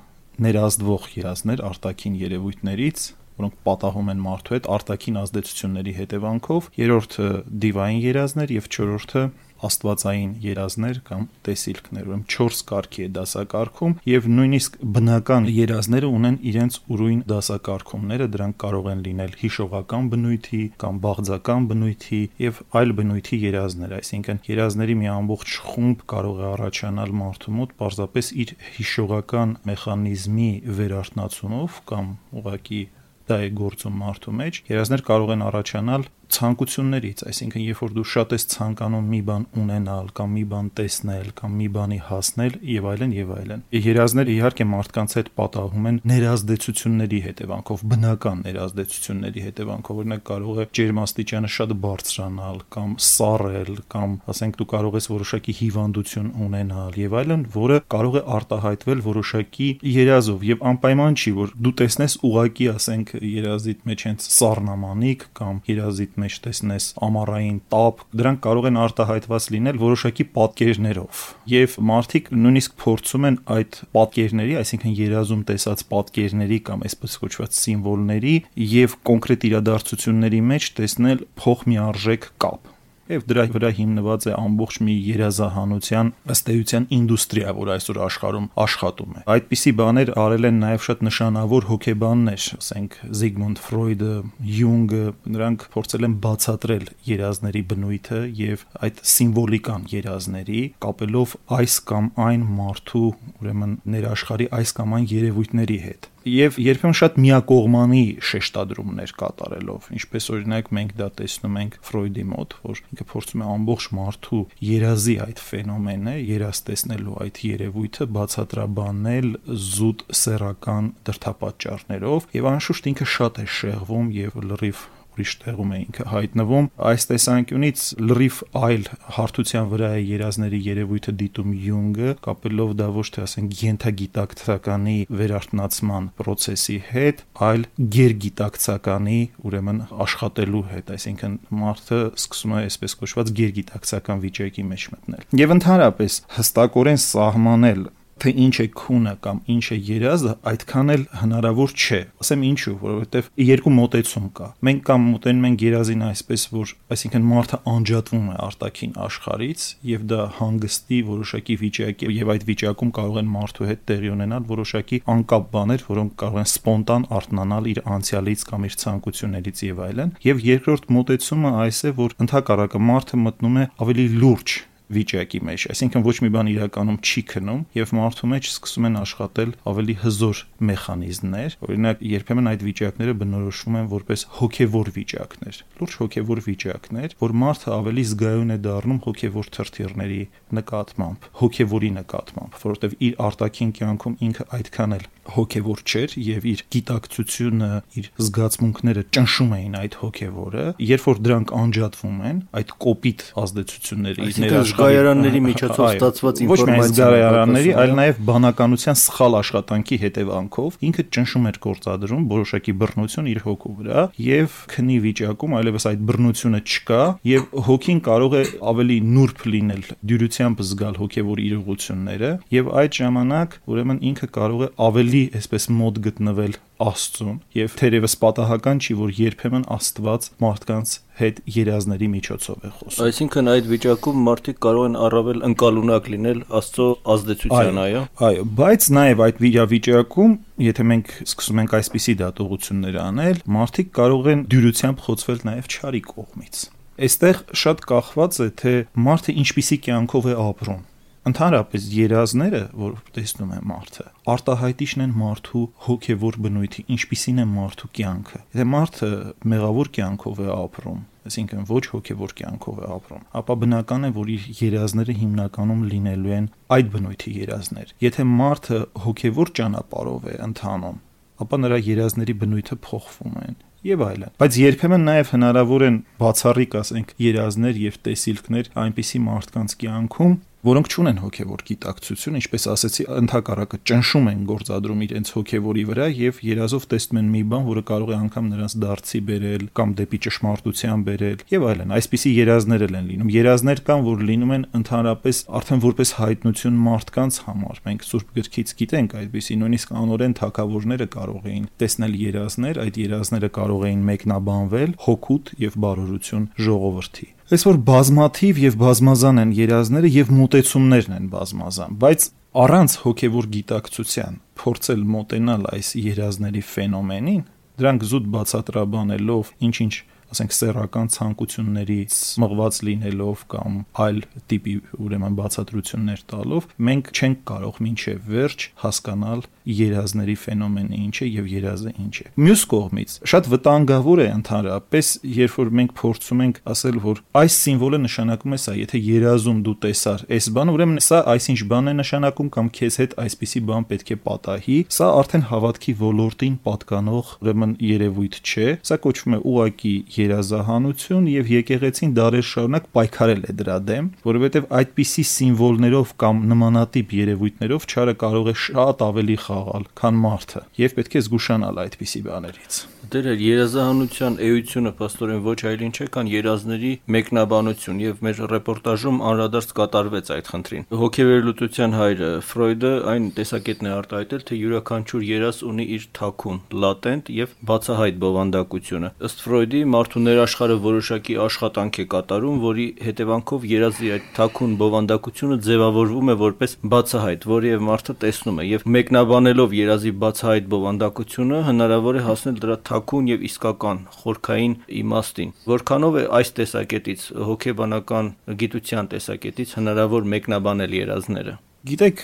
ներազդվող 0.45 1.07
երազներ 1.15 1.63
արտաքին 1.69 2.17
երևույթներից, 2.25 3.05
որոնք 3.35 3.55
պատահում 3.67 4.11
են 4.13 4.21
մարդու 4.25 4.55
հետ 4.55 4.67
արտաքին 4.75 5.19
ազդեցությունների 5.21 5.93
հետևանքով, 5.99 6.69
երրորդը 6.79 7.27
դիվային 7.65 8.01
երազներ 8.05 8.53
եւ 8.55 8.69
չորրորդը 8.75 9.23
աստվածային 9.65 10.31
երազներ 10.43 10.99
կամ 11.07 11.23
տեսիլքներ, 11.45 12.07
ուրեմն 12.09 12.25
4 12.35 12.61
կարգի 12.69 13.05
է 13.05 13.09
դասակարգում 13.15 13.93
եւ 14.09 14.27
նույնիսկ 14.35 14.77
բնական 14.95 15.47
երազները 15.55 16.09
ունեն 16.15 16.37
իրենց 16.51 16.79
ուրույն 16.95 17.21
դասակարգումները, 17.31 18.27
դրանք 18.35 18.57
կարող 18.65 18.89
են 18.91 19.03
լինել 19.05 19.35
հիշողական 19.41 20.09
բնույթի 20.15 20.61
կամ 20.83 20.99
բաղձական 21.05 21.69
բնույթի 21.71 22.21
եւ 22.45 22.61
այլ 22.81 22.93
բնույթի 22.99 23.39
երազներ, 23.45 23.95
այսինքն 23.99 24.43
երազների 24.49 24.97
մի 25.01 25.09
ամբողջ 25.15 25.55
խումբ 25.71 26.05
կարող 26.15 26.43
է 26.43 26.47
առաջանալ 26.55 27.15
մարդու 27.21 27.55
մոտ 27.55 27.73
պարզապես 27.79 28.31
իր 28.45 28.53
հիշողական 28.75 29.57
մեխանիզմի 29.71 30.51
վերարտնացումով 30.79 31.81
կամ 31.89 32.13
ուղակի 32.41 32.83
դա 33.31 33.39
է 33.45 33.49
գործում 33.61 33.97
մարդու 34.05 34.35
մեջ 34.41 34.61
երազներ 34.75 35.05
կարող 35.09 35.35
են 35.35 35.45
առաջանալ 35.49 36.07
ցանկություններից, 36.35 37.21
այսինքն 37.29 37.63
երբ 37.65 37.81
որ 37.83 37.91
դու 37.95 38.05
շատ 38.11 38.33
ես 38.35 38.45
ցանկանում 38.51 39.09
մի 39.13 39.19
բան 39.29 39.43
ունենալ 39.61 40.07
կամ 40.17 40.31
մի 40.35 40.43
բան 40.51 40.69
տեսնել 40.79 41.27
կամ 41.39 41.55
մի 41.59 41.67
բանի 41.75 41.99
հասնել 42.09 42.55
եւ 42.75 42.87
այլն 42.91 43.13
եւ 43.15 43.31
այլն։ 43.35 43.63
Երազները 43.85 44.33
իհարկե 44.35 44.65
մարդկանց 44.71 45.15
հետ 45.19 45.29
պատահում 45.39 45.87
են 45.89 45.99
ներազդեցությունների 46.11 47.19
հետևանքով, 47.25 47.83
բնական 47.93 48.41
ներազդեցությունների 48.45 49.45
հետևանքով, 49.45 50.01
օրինակ 50.05 50.23
կարող 50.25 50.55
է 50.55 50.67
ջերմաստիճանը 50.79 51.51
շատ 51.55 51.75
բարձրանալ 51.85 52.59
կամ 52.75 52.95
սառել 53.05 53.71
կամ 53.95 54.17
ասենք 54.35 54.59
դու 54.59 54.69
կարող 54.75 54.97
ես 54.99 55.09
որոշակի 55.15 55.55
հիվանդություն 55.61 56.29
ունենալ 56.45 56.99
եւ 57.05 57.17
այլն, 57.21 57.45
որը 57.55 57.79
կարող 57.95 58.15
է 58.15 58.23
արտահայտվել 58.35 59.05
որոշակի 59.05 59.69
երազով 59.95 60.45
եւ 60.49 60.65
անպայման 60.73 61.19
չի, 61.21 61.35
որ 61.35 61.55
դու 61.65 61.75
տեսնես 61.85 62.17
ուղակի 62.25 62.69
ասենք 62.75 63.14
երազիդ 63.21 63.85
մեջ 63.89 64.03
հենց 64.09 64.27
սառնամանիք 64.35 65.25
կամ 65.39 65.61
երազիդ 65.69 66.19
մեջ 66.23 66.37
տեսնես 66.45 66.87
ամառային 67.07 67.57
տապ, 67.73 68.03
դրանք 68.21 68.41
կարող 68.45 68.69
են 68.69 68.79
արտահայտված 68.85 69.47
լինել 69.55 69.81
որոշակի 69.85 70.27
պատկերներով։ 70.35 71.23
Եվ 71.55 71.77
մարդիկ 71.91 72.29
նույնիսկ 72.45 72.77
փորձում 72.85 73.27
են 73.31 73.39
այդ 73.55 73.81
պատկերների, 73.95 74.55
այսինքն 74.61 74.95
երազում 74.99 75.43
տեսած 75.49 75.85
պատկերների 75.95 76.61
կամ 76.69 76.85
այսպես 76.89 77.19
կոչված 77.25 77.59
սիմվոլների 77.63 78.37
եւ 78.75 78.99
կոնկրետ 79.11 79.49
իրադարձությունների 79.51 80.45
մեջ 80.53 80.71
տեսնել 80.79 81.27
փոխմիարժեք 81.41 82.31
կապ 82.45 82.74
եւ 83.11 83.25
դրա 83.29 83.43
վրա 83.55 83.69
հիմնված 83.77 84.25
է 84.25 84.33
ամբողջ 84.35 84.77
մի 84.85 84.95
երազահանության 85.05 86.07
ըստ 86.35 86.49
էության 86.55 86.87
ինդուստրիա, 86.95 87.51
որ 87.59 87.71
այսօր 87.75 87.99
աշխարհում 88.05 88.47
աշխատում 88.65 89.11
է։ 89.15 89.23
Այդպիսի 89.35 89.73
բաներ 89.81 90.11
արել 90.25 90.49
են 90.49 90.57
նաեւ 90.65 90.85
շատ 90.85 91.03
նշանավոր 91.05 91.67
հոգեբաններ, 91.69 92.47
ասենք 92.55 92.97
Զիգմունդ 93.21 93.61
Ֆրոյդը, 93.65 94.15
Յունգը, 94.55 95.03
նրանք 95.35 95.67
փորձել 95.75 96.09
են 96.09 96.17
բացատրել 96.25 96.89
երազների 97.11 97.63
բնույթը 97.75 98.21
եւ 98.41 98.65
այդ 98.89 99.05
սիմվոլիկան 99.15 99.87
երազների 99.93 100.63
կապելով 100.85 101.37
այս 101.61 101.77
կամ 101.93 102.11
այն 102.25 102.49
մարդու, 102.57 103.07
ուրեմն 103.45 103.79
ներաշխարի 103.95 104.51
այս 104.59 104.75
կամ 104.81 104.99
այն 104.99 105.09
երևույթների 105.15 105.79
հետ 105.85 106.11
եւ 106.25 106.57
երբեմն 106.57 106.95
շատ 106.97 107.17
միակողմանի 107.21 108.03
շեշտադրումներ 108.25 109.11
կատարելով, 109.19 109.89
ինչպես 109.95 110.29
օրինակ 110.35 110.71
մենք 110.77 110.95
դա 110.97 111.09
տեսնում 111.19 111.59
ենք 111.61 111.77
Ֆրոյդի 111.85 112.25
մոտ, 112.31 112.55
որ 112.65 112.81
ինքը 112.95 113.07
փորձում 113.11 113.43
է 113.45 113.49
ամբողջ 113.55 113.87
մարդու 113.99 114.41
երազի 114.69 115.15
այդ 115.25 115.43
ֆենոմենը, 115.45 116.15
երազ 116.31 116.63
տեսնելու 116.71 117.15
այդ 117.25 117.41
երևույթը 117.51 118.09
բացատրաբանել 118.17 119.31
զուտ 119.69 120.05
սեռական 120.25 120.91
դրթապաճառներով 121.05 122.29
եւ 122.39 122.51
անշուշտ 122.55 122.91
ինքը 122.95 123.09
շատ 123.15 123.41
է 123.45 123.49
շեղվում 123.59 124.13
եւ 124.25 124.43
լրիվ 124.49 124.85
ուրիշ 125.15 125.31
տեղում 125.45 125.71
է 125.71 125.77
ինքը 125.85 126.05
հայտնվում։ 126.11 126.65
Այս 126.89 127.07
տեսանկյունից 127.09 127.83
լրիվ 128.05 128.39
այլ 128.65 128.87
հարթության 129.15 129.69
վրա 129.71 129.89
է 129.95 130.01
երազների 130.05 130.59
երևույթը 130.65 131.13
դիտում 131.21 131.53
Յունգը, 131.65 132.11
կապելով 132.25 132.73
դա 132.81 132.87
ոչ 132.95 133.07
թե 133.15 133.23
ասենք 133.25 133.55
յենթագիտակցականի 133.61 134.97
վերարտնացման 135.21 136.09
process-ի 136.19 136.77
հետ, 136.91 137.23
այլ 137.47 137.67
գերգիտակցականի, 137.95 139.19
ուրեմն 139.45 139.81
աշխատելու 140.05 140.63
հետ, 140.75 140.93
այսինքն 140.95 141.37
մարդը 141.63 142.01
սկսում 142.19 142.55
է 142.55 142.63
այսպես 142.65 142.97
կոչված 143.01 143.35
գերգիտակցական 143.39 144.25
վիճակի 144.25 144.65
մեջ 144.75 144.87
մտնել։ 144.95 145.29
Եվ 145.45 145.55
ընդհանրապես 145.55 146.19
հստակորեն 146.35 147.01
սահմանել 147.05 147.85
թե 148.21 148.31
ինչ 148.45 148.55
է 148.63 148.65
քունը 148.79 149.13
կամ 149.25 149.39
ինչ 149.55 149.65
է 149.75 149.77
երազը, 149.89 150.33
այդքան 150.51 150.91
էլ 150.95 151.03
հնարավոր 151.19 151.73
չէ։ 151.75 151.99
Ասեմ 152.23 152.43
ինչու, 152.49 152.75
որովհետև 152.81 153.29
երկու 153.45 153.73
մոտեցում 153.75 154.27
կա։ 154.39 154.47
Մենք 154.65 154.83
կամ 154.89 155.07
մոտենում 155.15 155.47
ենք 155.49 155.65
երազին 155.65 156.05
այսպես, 156.05 156.45
որ 156.55 156.73
այսինքն 156.95 157.25
մարդը 157.31 157.59
անջատվում 157.75 158.27
է 158.31 158.37
արտաքին 158.45 158.93
աշխարից 159.05 159.65
եւ 159.91 160.05
դա 160.11 160.21
հանգստի 160.39 160.99
որոշակի 161.09 161.57
վիճակ 161.65 162.05
է 162.05 162.13
եւ 162.15 162.31
այդ 162.35 162.45
վիճակում 162.49 162.93
կարող 162.95 163.19
են 163.21 163.31
մարդու 163.35 163.69
հետ 163.71 163.83
տեղի 163.91 164.13
ունենալ 164.15 164.47
որոշակի 164.55 165.01
անկապ 165.15 165.49
բաներ, 165.55 165.85
որոնք 165.89 166.15
կարող 166.23 166.39
են 166.45 166.49
սպոնտան 166.55 167.07
արտնանալ 167.19 167.69
իր 167.75 167.81
անցյալից 167.95 168.45
կամ 168.51 168.69
իր 168.69 168.77
ցանկություններից 168.85 169.65
եւ 169.65 169.83
այլն։ 169.89 170.15
Եվ 170.25 170.45
երկրորդ 170.45 170.87
մոտեցումը 170.95 171.51
այս 171.65 171.81
է, 171.85 171.93
որ 171.99 172.15
ընդհակառակը 172.25 172.85
մարդը 172.91 173.21
մտնում 173.25 173.59
է 173.59 173.67
ավելի 173.85 174.07
լուրջ 174.23 174.57
վիճակի 174.95 175.39
մեջ, 175.49 175.65
այսինքն 175.73 176.05
ոչ 176.05 176.15
մի 176.25 176.29
բան 176.35 176.49
իրականում 176.51 176.99
չի 177.05 177.21
քնում 177.31 177.61
եւ 177.75 177.93
մարդու 177.97 178.29
մեջ 178.31 178.49
սկսում 178.51 178.87
են 178.89 178.97
աշխատել 179.01 179.53
ավելի 179.71 179.95
հզոր 180.05 180.41
մեխանիզմներ, 180.69 181.57
օրինակ 181.65 182.03
երբեմն 182.15 182.49
այդ 182.51 182.65
վիճակները 182.65 183.15
բնորոշվում 183.21 183.77
են 183.79 183.89
որպես 183.95 184.25
հոգեվոր 184.39 184.91
վիճակներ, 184.95 185.59
լուրջ 185.79 185.97
հոգեվոր 186.05 186.43
վիճակներ, 186.45 187.17
որ 187.25 187.35
մարդը 187.45 187.73
ավելի 187.75 188.05
զգայուն 188.11 188.55
է 188.55 188.59
դառնում 188.65 189.01
հոգեվոր 189.05 189.51
թրթիռների 189.55 190.21
նկատմամբ, 190.59 191.29
հոգեվորի 191.41 191.91
նկատմամբ, 191.95 192.59
որովհետեւ 192.65 192.95
իր 193.09 193.19
արտաքին 193.25 193.75
կյանքում 193.79 194.17
ինքը 194.25 194.47
այդքան 194.55 194.95
էլ 194.95 195.05
հոգևոր 195.25 195.81
չէր 195.89 196.13
եւ 196.21 196.45
իր 196.51 196.61
գիտակցությունը, 196.75 197.69
իր 197.97 198.09
զգացմունքները 198.25 199.03
ճնշում 199.15 199.55
էին 199.57 199.77
այդ 199.79 199.97
հոգևորը, 200.01 200.65
երբ 200.85 201.05
որ 201.09 201.21
դրանք 201.25 201.53
անջատվում 201.59 202.19
են, 202.29 202.41
այդ 202.61 202.73
կոպիտ 202.85 203.25
ազդեցությունները 203.41 204.27
իր 204.29 204.39
զգայարանների 204.75 205.39
միջոցով 205.45 205.85
ստացված 205.95 206.39
ինֆորմացիա 206.43 206.65
ոչ 206.65 206.75
միայն 206.75 206.89
զգայարանների, 206.95 207.71
այլ 207.79 207.91
նաև 207.95 208.17
բանականության 208.27 208.97
սխալ 208.99 209.37
աշխատանքի 209.39 209.97
հետևանքով 210.03 210.75
ինքը 210.87 211.05
ճնշում 211.15 211.47
էր 211.51 211.59
գործադրում 211.65 212.25
որոշակի 212.33 212.75
բռնություն 212.81 213.29
իր 213.31 213.39
հոգու 213.45 213.73
վրա 213.79 214.03
եւ 214.25 214.57
քնի 214.75 214.97
վիճակում 215.05 215.55
այլևս 215.59 215.87
այդ 215.91 216.03
բռնությունը 216.11 216.61
չկա 216.75 217.01
եւ 217.31 217.47
հոգին 217.69 218.03
կարող 218.09 218.35
է 218.35 218.43
ավելի 218.75 218.97
նուրբ 219.15 219.47
լինել 219.55 219.83
դյուրությամբ 220.11 220.63
զգալ 220.75 220.99
հոգեվոր 221.05 221.43
իրողությունները 221.45 222.31
եւ 222.59 222.71
այդ 222.83 222.99
ժամանակ 222.99 223.59
ուրեմն 223.71 224.03
ինքը 224.11 224.31
կարող 224.35 224.65
է 224.65 224.71
ավելի 224.91 225.23
այսպես 225.39 225.71
մոտ 225.79 226.03
գտնվել 226.09 226.59
Աստծուն 226.83 227.35
եւ 227.55 227.75
թերևս 227.79 228.13
պատահական 228.19 228.79
չի 228.83 228.95
որ 228.99 229.11
երբեմն 229.15 229.65
Աստված 229.75 230.25
մարդկանց 230.43 230.95
հետ 231.15 231.37
երազների 231.55 232.09
միջոցով 232.11 232.65
է 232.67 232.71
խոսում։ 232.75 233.05
Այսինքն 233.05 233.49
այդ 233.53 233.69
վիճակում 233.71 234.25
մարդիկ 234.25 234.59
կարող 234.65 234.87
են 234.89 234.97
առավել 235.05 235.45
ընկալունակ 235.49 236.09
լինել 236.15 236.41
Աստծո 236.59 236.87
ազդեցության, 237.15 237.79
այո։ 237.85 238.01
Այո, 238.27 238.47
բայց 238.59 238.87
նաեւ 238.99 239.23
այդ 239.25 239.39
վիճակում, 239.75 240.33
եթե 240.65 240.87
մենք 240.91 241.13
սկսում 241.25 241.61
ենք 241.63 241.77
այսպիսի 241.79 242.17
դատողություններ 242.25 242.99
անել, 243.05 243.39
մարդիկ 243.55 243.93
կարող 243.95 244.29
են 244.35 244.43
դյուրությամբ 244.51 245.05
խոցվել 245.05 245.39
նաեւ 245.47 245.71
չարի 245.71 246.03
կողմից։ 246.11 246.65
Այստեղ 246.95 247.39
շատ 247.59 247.87
կախված 247.91 248.37
է 248.43 248.49
թե 248.59 248.75
մարդը 249.05 249.39
ինչպիսի 249.45 249.79
կյանքով 249.87 250.29
է 250.31 250.35
ապրում 250.45 250.83
Ընդհանրապես 251.25 251.85
երազները, 251.89 252.59
որ 252.77 252.97
տեսնում 253.15 253.53
է 253.55 253.59
մարդը, 253.65 254.03
արտահայտիչն 254.29 255.03
են 255.05 255.15
մարդու 255.17 255.61
հոգևոր 255.87 256.37
բնույթի, 256.45 256.85
ինչպիսին 256.95 257.41
է 257.41 257.45
մարդու 257.49 257.89
կյանքը։ 257.97 258.41
Եթե 258.53 258.65
մարդը 258.75 259.09
մեղավոր 259.55 259.89
կյանքով 259.97 260.43
է 260.45 260.49
ապրում, 260.53 261.01
այսինքն 261.25 261.65
ոչ 261.71 261.83
հոգևոր 261.95 262.35
կյանքով 262.45 262.77
է 262.85 262.89
ապրում, 262.99 263.25
ապա 263.41 263.57
բնական 263.65 264.05
է, 264.05 264.11
որ 264.21 264.31
իր 264.35 264.47
երազները 264.61 265.17
հիմնականում 265.25 265.83
լինելու 265.95 266.35
են 266.37 266.49
այդ 266.77 266.91
բնույթի 266.93 267.37
երազներ։ 267.41 267.95
Եթե 268.05 268.29
մարդը 268.35 268.81
հոգևոր 269.09 269.53
ճանապարհով 269.57 270.29
է 270.29 270.35
ընթանում, 270.45 270.99
ապա 271.41 271.57
նրա 271.65 271.79
երազների 271.89 272.35
բնույթը 272.45 272.77
փոխվում 272.85 273.39
են 273.49 273.57
եւ 273.85 274.01
այլն։ 274.05 274.31
Բայց 274.41 274.55
երբեմն 274.61 275.03
նաեւ 275.05 275.31
հնարավոր 275.35 275.83
են 275.85 275.97
բացառիկ, 276.21 276.75
ասենք, 276.79 277.11
երազներ 277.21 277.79
եւ 277.83 277.97
տեսիլքներ 278.05 278.69
այնպիսի 278.81 279.19
մարդկանց 279.25 279.75
կյանքում, 279.83 280.33
որոնք 280.65 280.87
չունեն 280.89 281.19
հոգևոր 281.21 281.61
գիտակցություն, 281.69 282.37
ինչպես 282.39 282.63
ասեցի, 282.71 283.03
ընդհակառակը 283.15 283.77
ճնշում 283.85 284.29
են 284.31 284.39
գործադրում 284.49 285.03
իրենց 285.05 285.31
հոգևորի 285.35 285.83
վրա 285.89 286.07
եւ 286.15 286.39
երազով 286.45 286.87
տեսնում 286.93 287.19
են 287.21 287.29
մի 287.35 287.41
բան, 287.51 287.65
որը 287.69 287.83
կարող 287.89 288.09
է 288.09 288.17
անգամ 288.25 288.49
նրանց 288.55 288.75
դարձի 288.85 289.21
բերել 289.29 289.65
կամ 289.77 289.93
դեպի 289.99 290.19
ճշմարտության 290.25 291.05
բերել 291.05 291.43
եւ 291.53 291.67
այլն։ 291.69 291.93
Այսպիսի 291.95 292.33
երազներ 292.35 292.85
են 292.85 293.09
լինում։ 293.11 293.29
Երազներ 293.35 293.83
կան, 293.85 294.03
որ 294.09 294.25
լինում 294.25 294.55
են 294.55 294.65
ընդհանրապես 294.81 295.41
արդեն 295.59 295.83
որպես 295.85 296.13
հայտնություն 296.25 296.81
մարդկանց 296.85 297.39
համար։ 297.45 297.81
Մենք 297.85 298.05
Սուրբ 298.09 298.33
գրքից 298.39 298.75
գիտենք 298.81 299.15
այդպիսի 299.21 299.59
նույնիսկ 299.61 299.95
անորեն 300.01 300.35
թակավորները 300.41 301.09
կարող 301.15 301.47
էին 301.53 301.69
տեսնել 301.85 302.19
երազներ, 302.25 302.81
այդ 302.85 302.99
երազները 303.05 303.53
կարող 303.59 303.87
էին 303.91 304.05
մեկնաբանվել 304.09 304.99
հոգուտ 305.05 305.55
եւ 305.65 305.79
բարօրություն 305.85 306.51
ժողովրդի 306.65 307.35
այսօր 307.45 307.77
բազմաթիվ 307.85 308.59
եւ 308.63 308.75
բազմազան 308.81 309.39
են 309.43 309.49
երազները 309.53 310.09
եւ 310.09 310.29
մոտեցումներն 310.33 311.11
են 311.13 311.25
բազմազան, 311.29 311.97
բայց 312.01 312.23
առանց 312.65 312.95
հոգեվոր 313.03 313.47
գիտակցության 313.55 314.39
փորձել 314.61 315.03
մոտենալ 315.13 315.67
այս 315.69 315.91
երազների 315.99 316.63
ֆենոմենին, 316.71 317.43
դրանք 317.77 318.05
զուտ 318.09 318.25
բացատրաբանելով 318.33 319.51
ինչ-ինչ 319.69 319.93
ասենք 320.35 320.55
սեռական 320.59 321.11
ցանկություններից 321.15 322.15
մղված 322.43 322.79
լինելով 322.89 323.43
կամ 323.55 323.77
այլ 324.05 324.21
տիպի 324.51 324.75
ուրեմն 325.05 325.37
բացատրություններ 325.39 326.23
տալով 326.35 326.69
մենք 326.89 327.11
չենք 327.15 327.43
կարող 327.49 327.79
մինչև 327.85 328.25
վերջ 328.35 328.65
հասկանալ 328.83 329.45
երազների 329.65 330.35
ֆենոմենը 330.37 330.97
ինչ 331.05 331.15
է 331.25 331.27
եւ 331.35 331.47
երազը 331.49 331.91
ինչ 332.03 332.15
է։ 332.21 332.25
Մյուս 332.45 332.63
կողմից 332.69 333.13
շատ 333.31 333.47
վտանգավոր 333.53 334.21
է 334.21 334.27
ընդհանրապես, 334.35 335.09
երբ 335.35 335.55
որ 335.55 335.71
մենք 335.79 335.95
փորձում 335.99 336.43
ենք 336.45 336.59
ասել, 336.75 336.99
որ 337.05 337.21
այս 337.41 337.57
սիմվոլը 337.65 337.99
նշանակում 338.05 338.55
է 338.55 338.59
սա, 338.65 338.75
եթե 338.81 339.01
երազում 339.05 339.59
դու 339.65 339.75
տեսար 339.85 340.25
այս 340.35 340.49
բանը, 340.55 340.75
ուրեմն 340.75 341.01
սա 341.05 341.19
այսինչ 341.33 341.59
բան 341.71 341.89
է 341.89 341.95
նշանակում 341.95 342.49
կամ 342.55 342.69
քեզ 342.77 342.99
հետ 343.01 343.17
այսպիսի 343.25 343.61
բան 343.65 343.87
պետք 343.89 344.13
է 344.15 344.17
պատահի, 344.25 344.77
սա 344.95 345.09
արդեն 345.15 345.45
հավատքի 345.49 345.93
ոլորտին 346.05 346.55
պատկանող 346.65 347.33
ուրեմն 347.45 347.75
երևույթ 347.89 348.39
չէ, 348.45 348.69
սա 348.85 348.99
կոչվում 349.05 349.35
է 349.35 349.39
ուղակի 349.55 349.95
երազահանություն 350.25 351.29
եւ 351.35 351.51
եկեղեցին 351.55 352.15
դարեր 352.19 352.47
շարունակ 352.49 352.89
պայքարել 352.97 353.45
է 353.45 353.55
դրա 353.61 353.77
դեմ, 353.89 354.09
որովհետեւ 354.25 354.67
այդպիսի 354.79 355.25
սիմվոլներով 355.35 356.13
կամ 356.25 356.43
նմանատիպ 356.51 357.15
երևույթներով 357.19 357.87
չարը 357.91 358.17
կարող 358.25 358.51
է 358.51 358.55
շատ 358.65 359.05
ավելի 359.05 359.37
խաղալ, 359.45 359.87
քան 360.01 360.19
մարդը 360.25 360.65
եւ 360.81 360.99
պետք 360.99 361.15
է 361.15 361.25
զգուշանալ 361.25 361.81
այդպիսի 361.85 362.21
բաներից։ 362.25 362.83
Դեր 363.05 363.27
երազահանության 363.37 364.35
էությունը 364.45 364.91
աստորեն 365.05 365.41
ոչ 365.45 365.59
այլ 365.69 365.81
ինչ 365.85 365.97
է, 366.01 366.05
քան 366.15 366.29
երազների 366.31 366.91
մեկնաբանություն 367.15 367.99
եւ 368.01 368.23
մեր 368.25 368.39
ռեպորտաժում 368.51 369.19
անդրադարձ 369.29 369.73
կատարվեց 369.79 370.31
այդ 370.35 370.49
խնդրին։ 370.53 370.87
Հոգեվերլուծության 371.01 371.95
հայրը 371.99 372.29
Ֆրոյդը 372.49 372.93
այն 373.13 373.27
տեսակետն 373.37 373.89
է 373.89 373.93
արտահայտել, 373.95 374.45
թե 374.49 374.59
յուրաքանչյուր 374.61 375.27
երազ 375.29 375.61
ունի 375.69 375.85
իր 375.95 376.07
թաքուն, 376.17 376.59
լատենտ 376.85 377.31
եւ 377.35 377.55
բացահայտ 377.69 378.19
բովանդակությունը։ 378.25 379.11
Ըստ 379.29 379.45
Ֆրոյդի 379.45 379.81
մարդու 380.05 380.21
ներաշխարը 380.21 380.75
որոշակի 380.83 381.35
աշխատանք 381.41 381.97
է 381.97 382.03
կատարում, 382.13 382.57
որի 382.61 382.85
հետևանքով 383.05 383.63
երազի 383.71 384.11
այդ 384.15 384.27
թաքուն 384.37 384.75
բովանդակությունը 384.81 385.57
ձևավորվում 385.65 386.29
է 386.29 386.35
որպես 386.41 386.75
բացահայտ, 386.93 387.47
որը 387.49 387.71
եւ 387.71 387.85
մարդը 387.89 388.15
տեսնում 388.21 388.61
է 388.61 388.67
եւ 388.69 388.85
մեկնաբանելով 388.95 389.75
երազի 389.79 390.13
բացահայտ 390.21 390.69
բովանդակությունը 390.75 391.61
հնարավոր 391.69 392.21
է 392.21 392.23
հասնել 392.29 392.61
դրա 392.65 392.77
թաքուն 392.91 393.29
եւ 393.33 393.45
իսկական 393.49 394.01
խորքային 394.21 394.79
իմաստին։ 395.01 395.55
Որքանով 395.73 396.19
է 396.21 396.25
այս 396.39 396.55
տեսակետից 396.61 397.29
հոգեբանական 397.49 398.33
գիտության 398.61 399.13
տեսակետից 399.15 399.77
հնարավոր 399.81 400.33
մեկնաբանել 400.35 400.99
երազները։ 401.01 401.61
Գիտեք, 401.85 402.21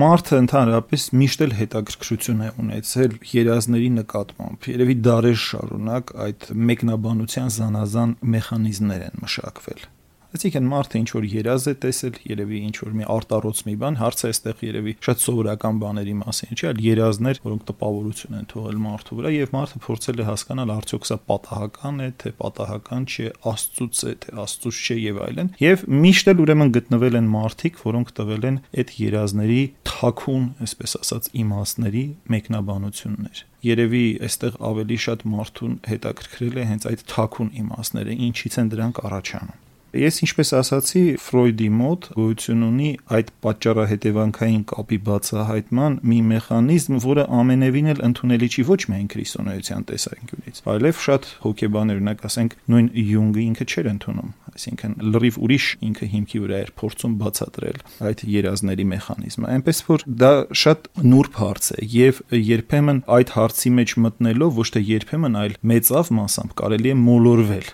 մարդը 0.00 0.36
ընդհանրապես 0.40 1.02
միշտ 1.20 1.42
էլ 1.44 1.50
հետաքրքրություն 1.58 2.38
է 2.46 2.46
ունեցել 2.62 3.16
երազների 3.28 3.90
նկատմամբ։ 3.98 4.68
Երևի 4.72 4.96
դարեր 5.06 5.40
շարունակ 5.42 6.12
այդ 6.26 6.46
մեկնաբանության 6.70 7.52
զանազան 7.58 8.14
մեխանիզմներ 8.36 9.04
են 9.10 9.20
մշակվել։ 9.26 9.84
Այսինքն 10.32 10.68
մարդը 10.70 11.00
ինչ 11.02 11.08
որ 11.12 11.24
երազ 11.28 11.64
է 11.68 11.72
տեսել, 11.82 12.14
երևի 12.24 12.58
ինչ 12.64 12.76
որ 12.80 12.92
մի 12.96 13.06
արտարոց 13.12 13.58
մի 13.66 13.74
բան, 13.82 13.96
հարցը 14.00 14.28
այստեղ 14.32 14.62
երևի 14.64 14.94
շատ 15.04 15.22
սովորական 15.22 15.80
բաների 15.82 16.14
մասին 16.22 16.56
չէ, 16.56 16.64
այլ 16.70 16.80
երազներ, 16.86 17.40
որոնք 17.44 17.66
տպավորություն 17.68 18.38
են 18.38 18.48
թողել 18.52 18.78
մարդու 18.86 19.18
վրա 19.18 19.32
եւ 19.36 19.52
մարդը 19.52 19.82
փորձել 19.84 20.22
է 20.22 20.26
հասկանալ 20.30 20.72
արդյոք 20.72 21.08
սա 21.10 21.18
պատահական 21.28 22.00
է, 22.00 22.08
թե 22.22 22.32
պատահական 22.40 23.06
չէ, 23.12 23.28
աստծուց 23.52 24.02
է, 24.08 24.14
թե 24.24 24.36
աստծուց 24.40 24.80
չէ 24.82 24.96
եւ 25.02 25.22
այլն։ 25.28 25.52
Եվ 25.62 25.86
միշտ 26.00 26.32
էլ 26.32 26.42
ուրեմն 26.46 26.74
գտնվել 26.80 27.20
են 27.20 27.30
մարդիկ, 27.36 27.80
որոնք 27.92 28.12
տվել 28.16 28.46
են 28.48 28.60
այդ 28.72 28.94
երազների 29.02 29.62
թաքուն, 29.92 30.46
այսպես 30.64 30.96
ասած, 31.02 31.32
իմաստների 31.42 32.04
մեկնաբանություններ 32.32 33.48
երևի 33.62 34.06
այստեղ 34.26 34.56
ավելի 34.66 34.96
շատ 35.04 35.20
մարդուն 35.32 35.74
հետաքրքրել 35.86 36.56
է 36.58 36.64
հենց 36.72 36.86
այդ 36.90 37.04
թաքուն 37.12 37.52
իմաստները, 37.62 38.16
ինչից 38.26 38.56
են 38.62 38.72
դրանք 38.72 39.04
առաջանում։ 39.06 39.60
Ես 39.92 40.22
ինչպես 40.24 40.50
ասացի, 40.56 41.02
Ֆրոյդի 41.20 41.68
մոտ 41.76 42.06
գոյություն 42.16 42.62
ունի 42.64 42.90
այդ 43.12 43.32
պատճառահետևանքային 43.44 44.62
կապի 44.72 44.98
բացահայտման 45.08 45.98
մի 46.12 46.20
մեխանիզմ, 46.32 47.00
որը 47.04 47.26
ամենևին 47.42 47.92
էլ 47.92 48.00
ընդունելի 48.08 48.48
չի 48.52 48.64
ոչ 48.72 48.80
միայն 48.92 49.10
քրիստոնեության 49.12 49.86
տեսանկյունից, 49.92 50.62
այլև 50.72 51.02
շատ 51.06 51.28
հոգեբաներ, 51.44 52.00
օրինակ 52.02 52.24
ասենք, 52.32 52.56
նույն 52.72 52.88
Յունգը 53.12 53.44
ինքը 53.52 53.68
չէր 53.68 53.90
ընդունում 53.92 54.32
այսինքն 54.52 54.94
լրիվ 55.12 55.36
ուրիշ 55.46 55.66
ինքը 55.88 56.08
հիմքի 56.12 56.40
վրա 56.42 56.56
էր 56.62 56.72
փորձում 56.80 57.14
բացատրել 57.22 57.78
այդ 58.08 58.24
երազների 58.32 58.86
մեխանիզմը 58.92 59.52
այնպես 59.52 59.82
որ 59.88 60.04
դա 60.22 60.32
շատ 60.62 60.90
նուրբ 61.12 61.38
հարց 61.42 61.70
է 61.72 61.86
եւ 61.96 62.20
երբեմն 62.52 63.04
այդ 63.16 63.36
հարցի 63.36 63.72
մեջ 63.80 63.94
մտնելով 64.06 64.58
ոչ 64.60 64.68
թե 64.76 64.84
երբեմն 64.92 65.38
այլ 65.42 65.56
մեծավ 65.72 66.12
մասամբ 66.20 66.56
կարելի 66.62 66.92
է 66.92 66.98
մոլորվել 67.06 67.72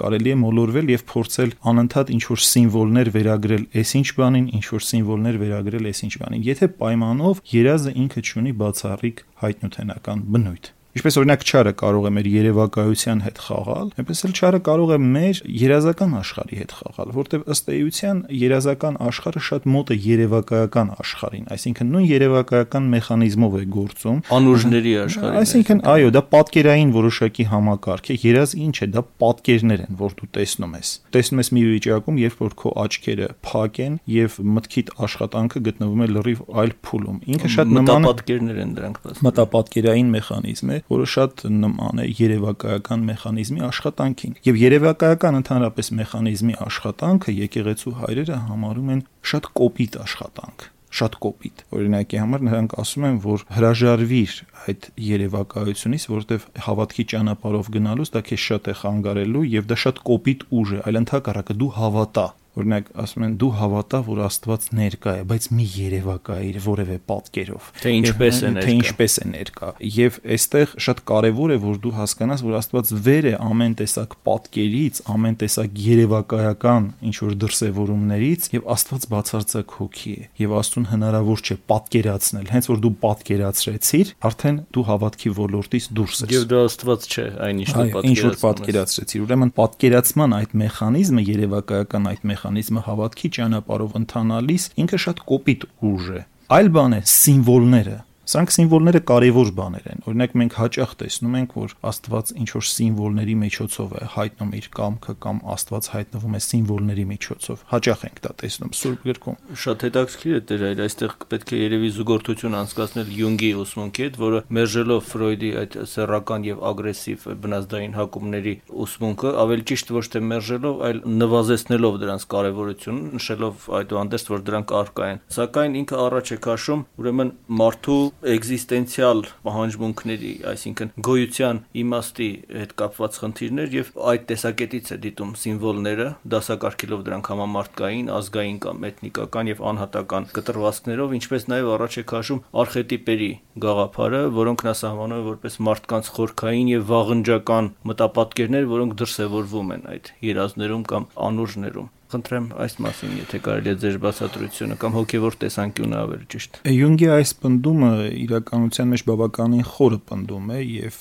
կարելի 0.00 0.34
է 0.34 0.38
մոլորվել 0.40 0.92
եւ 0.94 1.06
փորձել 1.12 1.54
անընդհատ 1.70 2.12
ինչ 2.16 2.24
որ 2.30 2.42
սիմվոլներ 2.48 3.12
վերագրել 3.16 3.64
այսինչ 3.84 4.08
բանին, 4.20 4.50
ինչ 4.60 4.66
որ 4.74 4.84
սիմվոլներ 4.90 5.40
վերագրել 5.44 5.88
այսինչ 5.92 6.12
բանին։ 6.24 6.44
Եթե 6.50 6.72
պայմանով 6.80 7.46
երազը 7.60 7.96
ինքը 8.04 8.26
ունի 8.40 8.52
բացառիկ 8.64 9.24
հայտնութենական 9.44 10.28
բնույթ։ 10.34 10.74
Ինչպես 10.90 11.16
օրինակ 11.20 11.42
ճարը 11.46 11.72
կարող 11.78 12.06
է 12.08 12.10
մեր 12.16 12.28
երևակայության 12.30 13.20
հետ 13.22 13.36
խաղալ, 13.44 13.90
այնպես 14.00 14.22
էլ 14.26 14.32
ճարը 14.40 14.58
կարող 14.66 14.90
է 14.90 14.96
մեր 15.04 15.40
երազական 15.60 16.14
աշխարհի 16.18 16.56
հետ 16.60 16.72
խաղալ, 16.80 17.12
որտեղ 17.14 17.44
ըստ 17.54 17.70
էության 17.76 18.22
երազական 18.40 18.98
աշխարհը 19.06 19.42
շատ 19.46 19.68
մոտ 19.70 19.92
է 19.94 19.96
երևակայական 20.06 20.90
աշխարհին, 20.98 21.44
այսինքն 21.54 21.92
նույն 21.94 22.08
երևակայական 22.10 22.88
մեխանիզմով 22.90 23.54
է 23.54 23.62
գործում։ 23.70 24.18
Անուժների 24.34 24.94
աշխարհին։ 25.04 25.38
Այսինքն, 25.40 25.82
այո, 25.94 26.10
դա 26.10 26.22
պատկերային 26.34 26.90
որոշակի 26.98 27.46
համակարգ 27.54 28.10
է, 28.10 28.18
երազ 28.26 28.56
ինչ 28.66 28.74
է, 28.80 28.90
դա 28.98 29.04
պատկերներ 29.22 29.86
են, 29.86 29.94
որ 30.00 30.18
դու 30.18 30.30
տեսնում 30.34 30.74
ես։ 30.80 30.90
Տեսնում 31.14 31.40
ես 31.44 31.52
մի 31.54 31.64
վիճակում, 31.70 32.20
երբ 32.26 32.42
որ 32.42 32.58
քո 32.60 32.74
աչքերը 32.80 33.30
փակ 33.46 33.80
են 33.86 33.94
եւ 34.10 34.38
մտքիդ 34.58 34.92
աշխատանքը 35.06 35.64
գտնվում 35.70 36.00
է 36.00 36.10
լրիվ 36.10 36.44
այլ 36.60 36.74
փուլում։ 36.90 37.18
Ինքը 37.30 37.50
շատ 37.54 37.74
նման 37.78 38.06
մտապատկերներ 38.10 38.60
են 38.64 38.74
դրանք 38.80 39.00
դասում։ 39.04 39.26
Մտապատկերային 39.30 40.12
մեխանիզմ 40.16 40.70
է, 40.70 40.79
որը 40.90 41.06
շատ 41.14 41.44
նման 41.60 42.02
է 42.02 42.08
երևակայական 42.20 43.06
մեխանիզմի 43.10 43.64
աշխատանքին։ 43.68 44.36
Եվ 44.48 44.60
երևակայական 44.64 45.40
ընդհանրապես 45.40 45.94
մեխանիզմի 46.00 46.58
աշխատանքը 46.66 47.38
եկեղեցու 47.40 47.96
հայրերը 48.00 48.42
համարում 48.50 48.92
են 48.96 49.06
շատ 49.30 49.50
կոպիտ 49.60 49.98
աշխատանք 50.04 50.68
շատ 50.90 51.16
կոպիտ։ 51.22 51.60
Օրինակի 51.70 52.18
համար 52.18 52.44
նրանք 52.46 52.72
ասում 52.82 53.04
են, 53.06 53.18
որ 53.22 53.44
հրաժարվիր 53.54 54.32
այդ 54.70 54.88
երևակայությունից, 55.06 56.06
որովհետև 56.10 56.48
հավատքի 56.66 57.04
ճանապարհով 57.12 57.70
գնալուց 57.76 58.10
դա 58.16 58.22
քեզ 58.26 58.46
շատ 58.50 58.70
է 58.70 58.74
խանգարելու 58.80 59.44
եւ 59.54 59.70
դա 59.70 59.78
շատ 59.84 60.02
կոպիտ 60.10 60.44
ուժ 60.50 60.74
է, 60.74 60.80
այլ 60.90 61.00
ընդհակառակը 61.04 61.58
դու 61.62 61.70
հավատա 61.78 62.26
Օրինակ, 62.58 62.88
ասում 62.98 63.24
են 63.26 63.34
դու 63.38 63.48
հավատա, 63.60 63.98
որ 64.08 64.20
Աստված 64.26 64.64
ներկա 64.74 65.12
է, 65.20 65.26
բայց 65.30 65.44
մի 65.54 65.66
երևակա 65.70 66.38
իր 66.48 66.56
որևէ 66.64 66.96
պատկերով։ 67.06 67.68
Թե 67.78 67.92
ինչպես 68.00 68.40
է 68.40 68.50
ներկա։ 68.50 68.64
Թե 68.66 68.74
ինչպես 68.80 69.14
է 69.20 69.26
ներկա։ 69.30 69.68
Եվ 69.94 70.18
այստեղ 70.34 70.74
շատ 70.86 71.02
կարևոր 71.10 71.54
է, 71.54 71.58
որ 71.62 71.78
դու 71.84 71.92
հասկանաս, 72.00 72.42
որ 72.42 72.56
Աստված 72.58 72.90
վեր 73.06 73.28
է 73.30 73.34
ամեն 73.46 73.76
տեսակ 73.80 74.16
պատկերից, 74.26 75.00
ամեն 75.14 75.38
տեսակ 75.40 75.78
երևակայական 75.86 76.88
ինչ 77.10 77.16
որ 77.20 77.38
դրսևորումներից, 77.44 78.48
եւ 78.50 78.66
Աստված 78.74 79.06
բացարձակ 79.14 79.76
հոգի 79.78 80.10
է։ 80.10 80.26
Եվ 80.40 80.56
Աստուն 80.60 80.88
հնարավոր 80.90 81.44
չէ 81.46 81.56
պատկերացնել։ 81.70 82.50
Հենց 82.50 82.70
որ 82.70 82.80
դու 82.80 82.92
պատկերացրեցիր, 83.04 84.12
արդեն 84.30 84.60
դու 84.74 84.84
հավատքի 84.90 85.32
ոլորտից 85.38 85.88
դուրս 86.00 86.20
ես։ 86.20 86.34
Եվ 86.34 86.46
դա 86.50 86.62
Աստված 86.70 87.08
չէ, 87.10 87.26
այնինչ 87.46 87.68
դու 87.70 87.86
պատկերացրեցիր։ 87.94 88.10
Ինչ 88.10 88.20
որ 88.26 88.38
պատկերացրեցիր։ 88.40 89.24
Ուրեմն 89.26 89.52
պատկերացման 89.60 90.36
այդ 90.40 90.54
մեխանիզմը, 90.60 91.24
երևակայական 91.30 92.10
այդ 92.10 92.24
մեխանիզմը 92.30 92.39
մեխանիզմը 92.40 92.82
հավատքի 92.86 93.28
ճանապարհով 93.36 93.96
ընթանալիս 94.00 94.64
ինքը 94.80 94.98
շատ 95.04 95.18
կոպիտ 95.28 95.64
ուժ 95.90 96.06
է։ 96.16 96.20
Այլ 96.56 96.68
բան 96.76 96.94
է 96.96 97.00
սիմվոլները, 97.10 97.96
Սրանք 98.30 98.52
սիմվոլները 98.54 98.98
կարևոր 99.10 99.48
բաներ 99.58 99.86
են։ 99.90 100.02
Օրինակ 100.06 100.34
մենք 100.38 100.52
հաճախ 100.54 100.90
տեսնում 101.00 101.32
ենք, 101.40 101.54
որ 101.58 101.72
Աստված 101.90 102.28
ինչ 102.38 102.46
որ 102.54 102.66
սիմվոլների 102.70 103.32
միջոցով 103.40 103.94
է 103.98 104.02
հայտնում 104.14 104.52
իր 104.60 104.68
կամքը 104.76 105.14
կամ 105.24 105.40
Աստված 105.50 105.88
հայտնվում 105.90 106.36
է 106.38 106.40
սիմվոլների 106.46 107.06
միջոցով։ 107.10 107.64
Հաճախ 107.72 108.04
ենք 108.06 108.20
դա 108.22 108.30
տեսնում 108.42 108.70
Սուրբ 108.80 109.08
գրքում։ 109.10 109.40
Շատ 109.64 109.82
հետաքրքիր 109.88 110.36
է 110.38 110.42
դեր 110.46 110.62
այլ 110.70 110.82
այստեղ 110.86 111.16
պետք 111.34 111.50
է 111.50 111.58
երևի 111.58 111.90
զուգորդություն 111.98 112.54
անցկացնել 112.60 113.10
Յունգի 113.18 113.50
ուսմունքի 113.66 114.06
հետ, 114.06 114.20
որը 114.20 114.42
մերժելով 114.60 115.02
Ֆրոյդի 115.10 115.50
այդ 115.60 115.76
սեռական 115.90 116.46
եւ 116.50 116.62
ագրեսիվ 116.70 117.26
բնազդային 117.40 117.98
հակումների 117.98 118.54
ուսմունքը, 118.86 119.34
ավելի 119.42 119.66
ճիշտ 119.70 119.92
ոչ 119.98 120.04
թե 120.14 120.24
մերժելով, 120.30 120.80
այլ 120.86 121.02
նվազեցնելով 121.18 122.00
դրանց 122.04 122.28
կարևորությունը, 122.30 123.10
նշելով 123.18 123.68
այդուհանդերձ, 123.80 124.30
որ 124.30 124.44
դրանք 124.50 124.74
արկա 124.80 125.10
են։ 125.10 125.20
Սակայն 125.40 125.78
ինքը 125.80 126.00
առաջ 126.04 126.30
է 126.30 126.38
քաշում 126.46 126.84
ուրեմն 127.00 127.32
մարդու 127.60 128.00
էգզիստենցիալ 128.20 129.20
պահանջմունքների, 129.46 130.30
այսինքն 130.50 130.90
գոյության 131.06 131.60
իմաստի 131.82 132.28
հետ 132.60 132.74
կապված 132.80 133.18
խնդիրներ 133.22 133.76
եւ 133.76 133.92
այդ 134.10 134.26
տեսակետից 134.30 134.90
է 134.90 134.98
դիտում 135.04 135.30
սիմվոլները, 135.42 136.08
դասակարգելով 136.34 137.04
դրանք 137.06 137.30
համամարտկային, 137.32 138.10
ազգային 138.16 138.58
կամ 138.66 138.84
էթնիկական 138.90 139.52
եւ 139.52 139.62
անհատական 139.70 140.28
կտրվածքներով, 140.36 141.14
ինչպես 141.20 141.48
նաեւ 141.54 141.70
առաջ 141.76 141.96
է 142.00 142.04
քաշում 142.12 142.42
արխետիպերի 142.64 143.30
գաղափարը, 143.64 144.24
որոնք 144.40 144.66
նա 144.68 144.74
սահմանում 144.80 145.20
է 145.20 145.28
որպես 145.30 145.60
մարդկանց 145.70 146.12
խորքային 146.18 146.74
եւ 146.74 146.84
վաղնջական 146.90 147.72
մտապատկերներ, 147.92 148.68
որոնք 148.74 149.00
դրսևորվում 149.00 149.72
են 149.78 149.88
այդ 149.94 150.12
երազներում 150.30 150.84
կամ 150.94 151.08
անուժներում 151.30 151.90
խնդրեմ 152.14 152.48
այս 152.64 152.74
մասին, 152.86 153.14
եթե 153.20 153.40
կարելի 153.46 153.70
է 153.70 153.76
ձեր 153.84 153.96
բացատրությունը 154.06 154.76
կամ 154.82 154.96
հոգևոր 154.98 155.38
տեսանկյունը 155.44 155.96
ավելի 156.00 156.28
ճիշտ։ 156.34 156.60
Յունգի 156.74 157.08
այս 157.20 157.32
պնդումը 157.44 157.92
իրականության 158.24 158.92
մեջ 158.94 159.06
բավականին 159.10 159.64
խորը 159.70 160.00
պնդում 160.10 160.52
է 160.56 160.60
եւ 160.60 161.00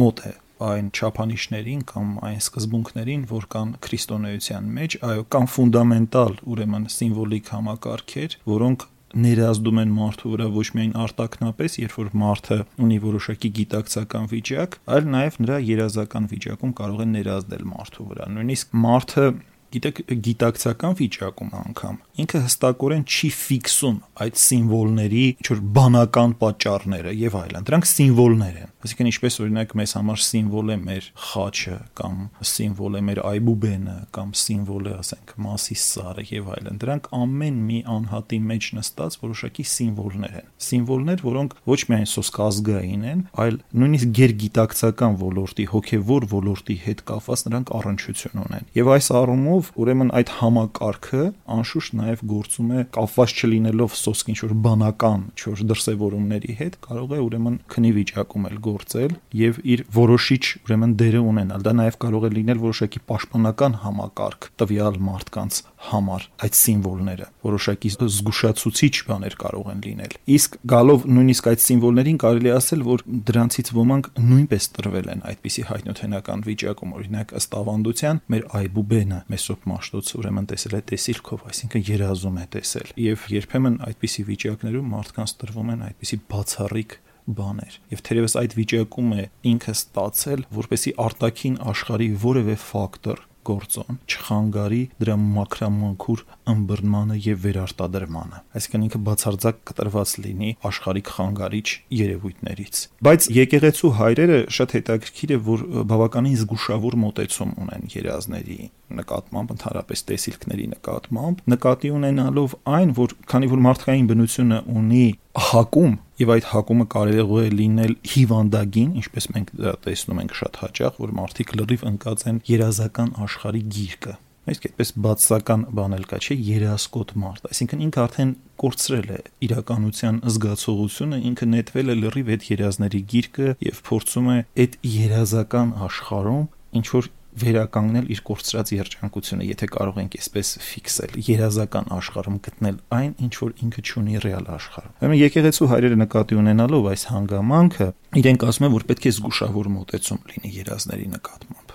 մոտ 0.00 0.24
է 0.30 0.32
այն 0.60 0.88
չափանիշներին 0.92 1.82
կամ 1.88 2.08
այն 2.28 2.40
սկզբունքներին, 2.40 3.22
որ 3.30 3.44
կան 3.54 3.70
քրիստոնեության 3.86 4.66
մեջ, 4.76 4.96
այո, 5.08 5.22
կան 5.32 5.46
ֆունդամենտալ, 5.56 6.34
ուրեմն 6.52 6.88
սիմվոլիկ 7.00 7.52
համակարգեր, 7.54 8.36
որոնք 8.50 8.84
ներազդում 9.10 9.80
են 9.82 9.94
մարդու 9.96 10.32
վրա 10.34 10.46
ոչ 10.54 10.66
միայն 10.76 10.92
արտակնապես, 11.04 11.76
երբ 11.80 11.94
որ 11.98 12.10
մարդը 12.20 12.58
ունի 12.84 12.98
որոշակի 13.04 13.50
գիտակցական 13.58 14.28
վիճակ, 14.30 14.76
այլ 14.96 15.08
նաև 15.14 15.38
նրա 15.44 15.56
երազական 15.66 16.28
վիճակում 16.30 16.74
կարող 16.80 17.02
են 17.06 17.14
ներազդել 17.18 17.64
մարդու 17.70 18.06
վրա։ 18.10 18.28
Նույնիսկ 18.36 18.76
մարդը 18.84 19.26
գիտեք 19.74 20.02
գիտակցական 20.26 20.96
վիճակում 21.00 21.54
անգամ 21.60 22.00
ինքը 22.24 22.42
հստակորեն 22.46 23.04
չի 23.06 23.30
ֆիքսում 23.40 24.00
այդ 24.24 24.40
սիմվոլների 24.44 25.24
ինչ-որ 25.30 25.62
բանական 25.78 26.34
պատճառները 26.40 27.14
եւ 27.20 27.38
այլն 27.40 27.68
դրանք 27.70 27.88
սիմվոլներ 27.90 28.58
են 28.60 28.70
այսինքն 28.80 29.08
ինչպես 29.10 29.34
օրինակ 29.44 29.72
մեզ 29.76 29.92
համար 29.98 30.20
սիմվոլ 30.24 30.70
է 30.72 30.76
մեր 30.80 31.06
խաչը 31.30 31.74
կամ 32.00 32.20
սիմվոլ 32.50 32.94
է 32.96 33.02
մեր 33.08 33.18
այբուբենը 33.30 33.96
կամ 34.16 34.30
սիմվոլ 34.40 34.86
է 34.88 34.94
ասենք 35.00 35.34
մասիս 35.44 35.82
սարը 35.90 36.24
եւ 36.30 36.48
այլն 36.54 36.80
դրանք 36.80 37.08
ամեն 37.20 37.58
մի 37.70 37.80
անհատի 37.94 38.38
մեջ 38.50 38.68
նստած 38.80 39.18
որոշակի 39.20 39.66
սիմվոլներ 39.70 40.38
են 40.40 40.48
սիմվոլներ 40.70 41.24
որոնք 41.28 41.56
ոչ 41.70 41.80
միայն 41.90 42.08
սոսկազգային 42.14 43.04
են 43.10 43.22
այլ 43.44 43.60
նույնիսկ 43.84 44.14
գերգիտակցական 44.20 45.20
ոլորտի 45.20 45.68
հոգեվոր 45.74 46.28
ոլորտի 46.32 46.76
հետ 46.88 47.04
կապված 47.10 47.44
նրանք 47.50 47.74
առնչություն 47.80 48.42
ունեն 48.46 48.70
եւ 48.80 48.92
այս 48.96 49.10
առումով 49.20 49.59
Դրանով 49.60 49.80
ուրեմն 49.80 50.10
այդ 50.16 50.30
համակարգը 50.40 51.22
անշուշտ 51.52 51.94
նաև 51.98 52.20
գործում 52.30 52.70
է 52.72 52.84
կապված 52.96 53.32
չլինելով 53.40 53.96
սոսկ 54.00 54.30
ինչ 54.32 54.38
որ 54.40 54.54
բանական 54.64 55.24
ինչ-որ 55.30 55.62
դրսևորումների 55.70 56.54
հետ, 56.60 56.78
կարող 56.86 57.12
է 57.12 57.20
ուրեմն 57.26 57.58
քնի 57.74 57.90
վիճակում 58.00 58.46
էլ 58.50 58.56
գործել 58.70 59.12
եւ 59.40 59.60
իր 59.74 59.84
որոշիչ 60.00 60.42
ուրեմն 60.64 60.94
դերը 61.00 61.22
ունենալ։ 61.30 61.66
Դա 61.68 61.74
նաև 61.80 62.00
կարող 62.00 62.24
է 62.24 62.32
լինել 62.40 62.62
որոշակի 62.64 63.04
պաշտպանական 63.10 63.76
համակարգ 63.84 64.50
տվյալ 64.60 65.00
մարդկանց 65.10 65.60
համար 65.80 66.24
այդ 66.44 66.56
սիմվոլները 66.60 67.26
որոշակի 67.46 67.90
զգուշացուցիչ 68.04 68.92
բաներ 69.08 69.36
կարող 69.40 69.70
են 69.72 69.80
լինել 69.86 70.16
իսկ 70.36 70.58
գալով 70.72 71.06
նույնիսկ 71.16 71.48
այդ 71.50 71.62
սիմվոլներին 71.64 72.18
կարելի 72.20 72.52
ասել 72.56 72.84
որ 72.90 73.04
դրանցից 73.30 73.72
ոմանք 73.80 74.10
նույնպես 74.20 74.68
տրվել 74.76 75.08
են 75.14 75.24
այդպիսի 75.30 75.64
հայտնութենական 75.70 76.44
վիճակում 76.50 76.94
օրինակ 77.00 77.34
ըստ 77.40 77.56
ավանդության 77.60 78.20
մեր 78.34 78.44
այբուբենը 78.60 79.22
մեզ 79.32 79.49
Սոփ 79.50 79.64
Մաշտոց 79.66 80.10
ուրեմն 80.14 80.46
տեսել 80.50 80.74
է 80.78 80.80
տեսիլքով, 80.90 81.40
այսինքն 81.50 81.82
երազում 81.88 82.36
է 82.38 82.44
տեսել։ 82.54 82.90
Եվ 83.02 83.24
երբեմն 83.34 83.78
այդպիսի 83.88 84.24
վիճակներում 84.30 84.92
մարդկանց 84.94 85.32
տրվում 85.40 85.72
են 85.74 85.82
այդպիսի 85.90 86.18
բացառիկ 86.30 86.94
բաներ։ 87.40 87.78
Եվ 87.90 88.04
թերևս 88.06 88.36
այդ 88.40 88.54
վիճակում 88.60 89.10
է 89.10 89.24
ինքը 89.50 89.74
ստացել, 89.80 90.44
որպեսի 90.60 90.94
արտաքին 91.06 91.58
աշխարհի 91.70 92.08
որևէ 92.30 92.56
ֆակտոր 92.70 93.24
գործոն 93.48 93.98
չխանգարի 94.10 94.80
դրա 95.02 95.16
մակրամանկուր 95.20 96.24
ըմբռնմանը 96.52 97.18
եւ 97.26 97.38
վերարտադրմանը 97.44 98.40
այսինքն 98.60 98.84
ինքը 98.86 99.00
բացարձակ 99.08 99.60
կտրված 99.70 100.14
լինի 100.24 100.50
աշխարհիկ 100.70 101.12
խանգարիչ 101.16 101.66
երևույթներից 102.00 102.82
բայց 103.08 103.28
եկեղեցու 103.40 103.92
հայրերը 104.00 104.40
շատ 104.58 104.76
հետաքրքիր 104.80 105.30
է 105.30 105.40
որ 105.50 105.64
բավականին 105.94 106.36
զգուշավոր 106.40 106.98
մոտեցում 107.06 107.56
ունեն 107.64 107.88
երազների 107.96 108.60
նկատմամբ 109.00 109.52
ընդհանրապես 109.54 110.04
տեսիլքների 110.10 110.66
նկատմամբ 110.74 111.42
նկատի 111.54 111.92
ունենալով 112.00 112.56
այն 112.74 112.94
որ 112.98 113.14
քանի 113.30 113.50
որ 113.54 113.62
մարդկային 113.70 114.08
բնությունը 114.10 114.58
ունի 114.80 115.04
հակում 115.38 115.92
եւ 116.20 116.32
այդ 116.34 116.48
հակումը 116.50 116.86
կարելի 116.94 117.40
է 117.40 117.50
լինել 117.60 117.92
հիվանդագին, 118.14 118.90
ինչպես 119.00 119.28
մենք 119.34 119.52
դա 119.60 119.74
տեսնում 119.86 120.24
ենք 120.24 120.34
շատ 120.40 120.58
հաճախ, 120.64 120.98
որ 121.04 121.14
մարդիկ 121.20 121.54
լրիվ 121.60 121.86
ընկած 121.90 122.26
են 122.30 122.42
երազական 122.50 123.14
աշխարհի 123.26 123.62
գիրկը 123.76 124.16
իսկ 124.50 124.66
այդպես 124.66 124.90
բացական 125.04 125.64
բան 125.76 125.94
էլ 125.94 126.04
կա, 126.10 126.18
չէ, 126.24 126.36
երասկոտ 126.48 127.12
մարդ, 127.22 127.44
այսինքն 127.52 127.82
ինքը 127.86 128.00
արդեն 128.02 128.30
կորցրել 128.62 129.10
է 129.14 129.18
իրականության 129.46 130.20
զգացողությունը, 130.34 131.20
ինքը 131.30 131.48
նետվել 131.50 131.92
է 131.92 131.96
լրիվ 132.00 132.32
այդ 132.34 132.46
երազների 132.50 133.02
գիրկը 133.12 133.48
եւ 133.68 133.82
փորձում 133.90 134.30
է 134.34 134.38
այդ 134.64 134.76
երազական 134.96 135.74
աշխարհում 135.86 136.46
ինչ 136.80 136.86
որ 136.96 137.10
վերականգնել 137.40 138.06
իր 138.10 138.20
կորցրած 138.26 138.70
երջանկությունը, 138.74 139.46
եթե 139.50 139.66
կարող 139.70 139.98
ենք 140.02 140.16
այսպես 140.20 140.48
ֆիքսել, 140.66 141.14
երազական 141.30 141.90
աշխարհում 141.96 142.38
գտնել 142.46 142.76
այն, 142.96 143.12
ինչ 143.26 143.34
որ 143.40 143.52
ինքը 143.64 143.84
ճունի 143.90 144.22
ռեալ 144.24 144.48
աշխարհում։ 144.56 144.94
Ուրեմն 145.00 145.20
եկեղեցու 145.20 145.68
հայրերը 145.70 145.98
նկատի 146.00 146.38
ունենալով 146.40 146.88
այս 146.90 147.04
հանգամանքը, 147.10 147.88
իրենք 148.20 148.46
ասում 148.50 148.66
են, 148.66 148.74
որ 148.74 148.86
պետք 148.90 149.08
է 149.10 149.14
զգուշավոր 149.20 149.70
մոտեցում 149.78 150.20
լինի 150.30 150.52
երազների 150.60 151.08
նկատմամբ։ 151.14 151.74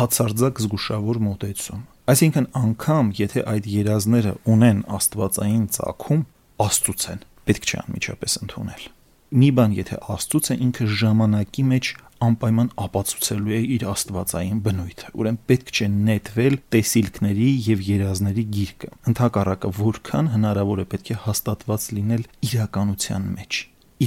Բացարձակ 0.00 0.62
զգուշավոր 0.64 1.20
մոտեցում։ 1.30 1.82
Այսինքն 2.10 2.46
անգամ 2.60 3.10
եթե 3.20 3.42
այդ 3.54 3.66
երազները 3.80 4.32
ունեն 4.54 4.80
աստվածային 5.00 5.66
ցակում, 5.76 6.24
աստծուց 6.66 7.10
են, 7.14 7.28
պետք 7.50 7.70
չէ 7.70 7.78
անմիջապես 7.84 8.40
ընդունել 8.46 8.88
մի 9.30 9.48
բան 9.56 9.74
եթե 9.78 9.98
աստծուց 10.14 10.50
է 10.50 10.56
ինքը 10.66 10.86
ժամանակի 11.00 11.64
մեջ 11.70 11.90
անպայման 12.26 12.70
ապացուցելու 12.84 13.54
է 13.56 13.60
իր 13.76 13.84
աստվածային 13.90 14.60
բնույթը։ 14.66 15.10
Ուրեմն 15.20 15.40
պետք 15.50 15.70
չէ 15.70 15.88
նետվել 16.10 16.56
տեսիլքների 16.74 17.48
եւ 17.70 17.84
երազների 17.90 18.44
գիրկը։ 18.56 18.90
Ընթակառակը 19.10 19.72
որքան 19.80 20.30
հնարավոր 20.34 20.82
է 20.84 20.86
պետք 20.94 21.12
է 21.14 21.18
հաստատված 21.30 21.86
լինել 21.96 22.24
իրականության 22.50 23.28
մեջ, 23.40 23.60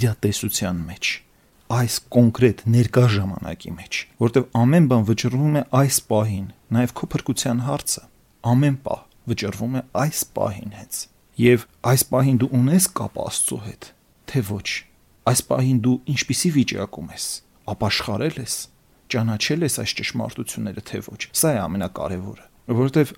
իրատեսության 0.03 0.83
մեջ 0.93 1.13
այս 1.73 1.93
կոնկրետ 2.13 2.59
ներկա 2.69 3.03
ժամանակի 3.13 3.71
մեջ, 3.73 3.99
որտեղ 4.21 4.43
ամեն 4.61 4.89
բան 4.91 5.05
վճռվում 5.07 5.55
է 5.57 5.63
այս 5.79 5.99
պահին, 6.11 6.47
նաև 6.75 6.93
քո 6.99 7.07
փրկության 7.13 7.63
հարցը 7.65 8.03
ամեն 8.43 8.77
պահ 8.85 9.03
վճռվում 9.31 9.77
է 9.79 9.83
այս 10.03 10.23
պահին 10.37 10.73
հենց։ 10.77 11.03
Եվ 11.43 11.67
այս 11.93 12.03
պահին 12.11 12.39
դու 12.43 12.49
ունես 12.59 12.87
կապ 12.99 13.21
Աստծո 13.23 13.59
հետ, 13.67 13.87
թե 14.29 14.43
ոչ։ 14.49 14.67
Այս 15.23 15.41
պահին 15.49 15.77
դու 15.83 15.97
ինչպիսի 16.13 16.49
վիճակում 16.57 17.11
ես 17.13 17.27
ապաշխարել 17.73 18.39
ես, 18.43 18.55
ճանաչել 19.13 19.61
ես 19.63 19.77
այս 19.83 19.93
ճշմարտությունները 19.99 20.83
թե 20.89 20.99
ոչ։ 21.07 21.21
Սա 21.39 21.51
է 21.53 21.59
ամենակարևորը, 21.63 22.47
որովհետև 22.73 23.13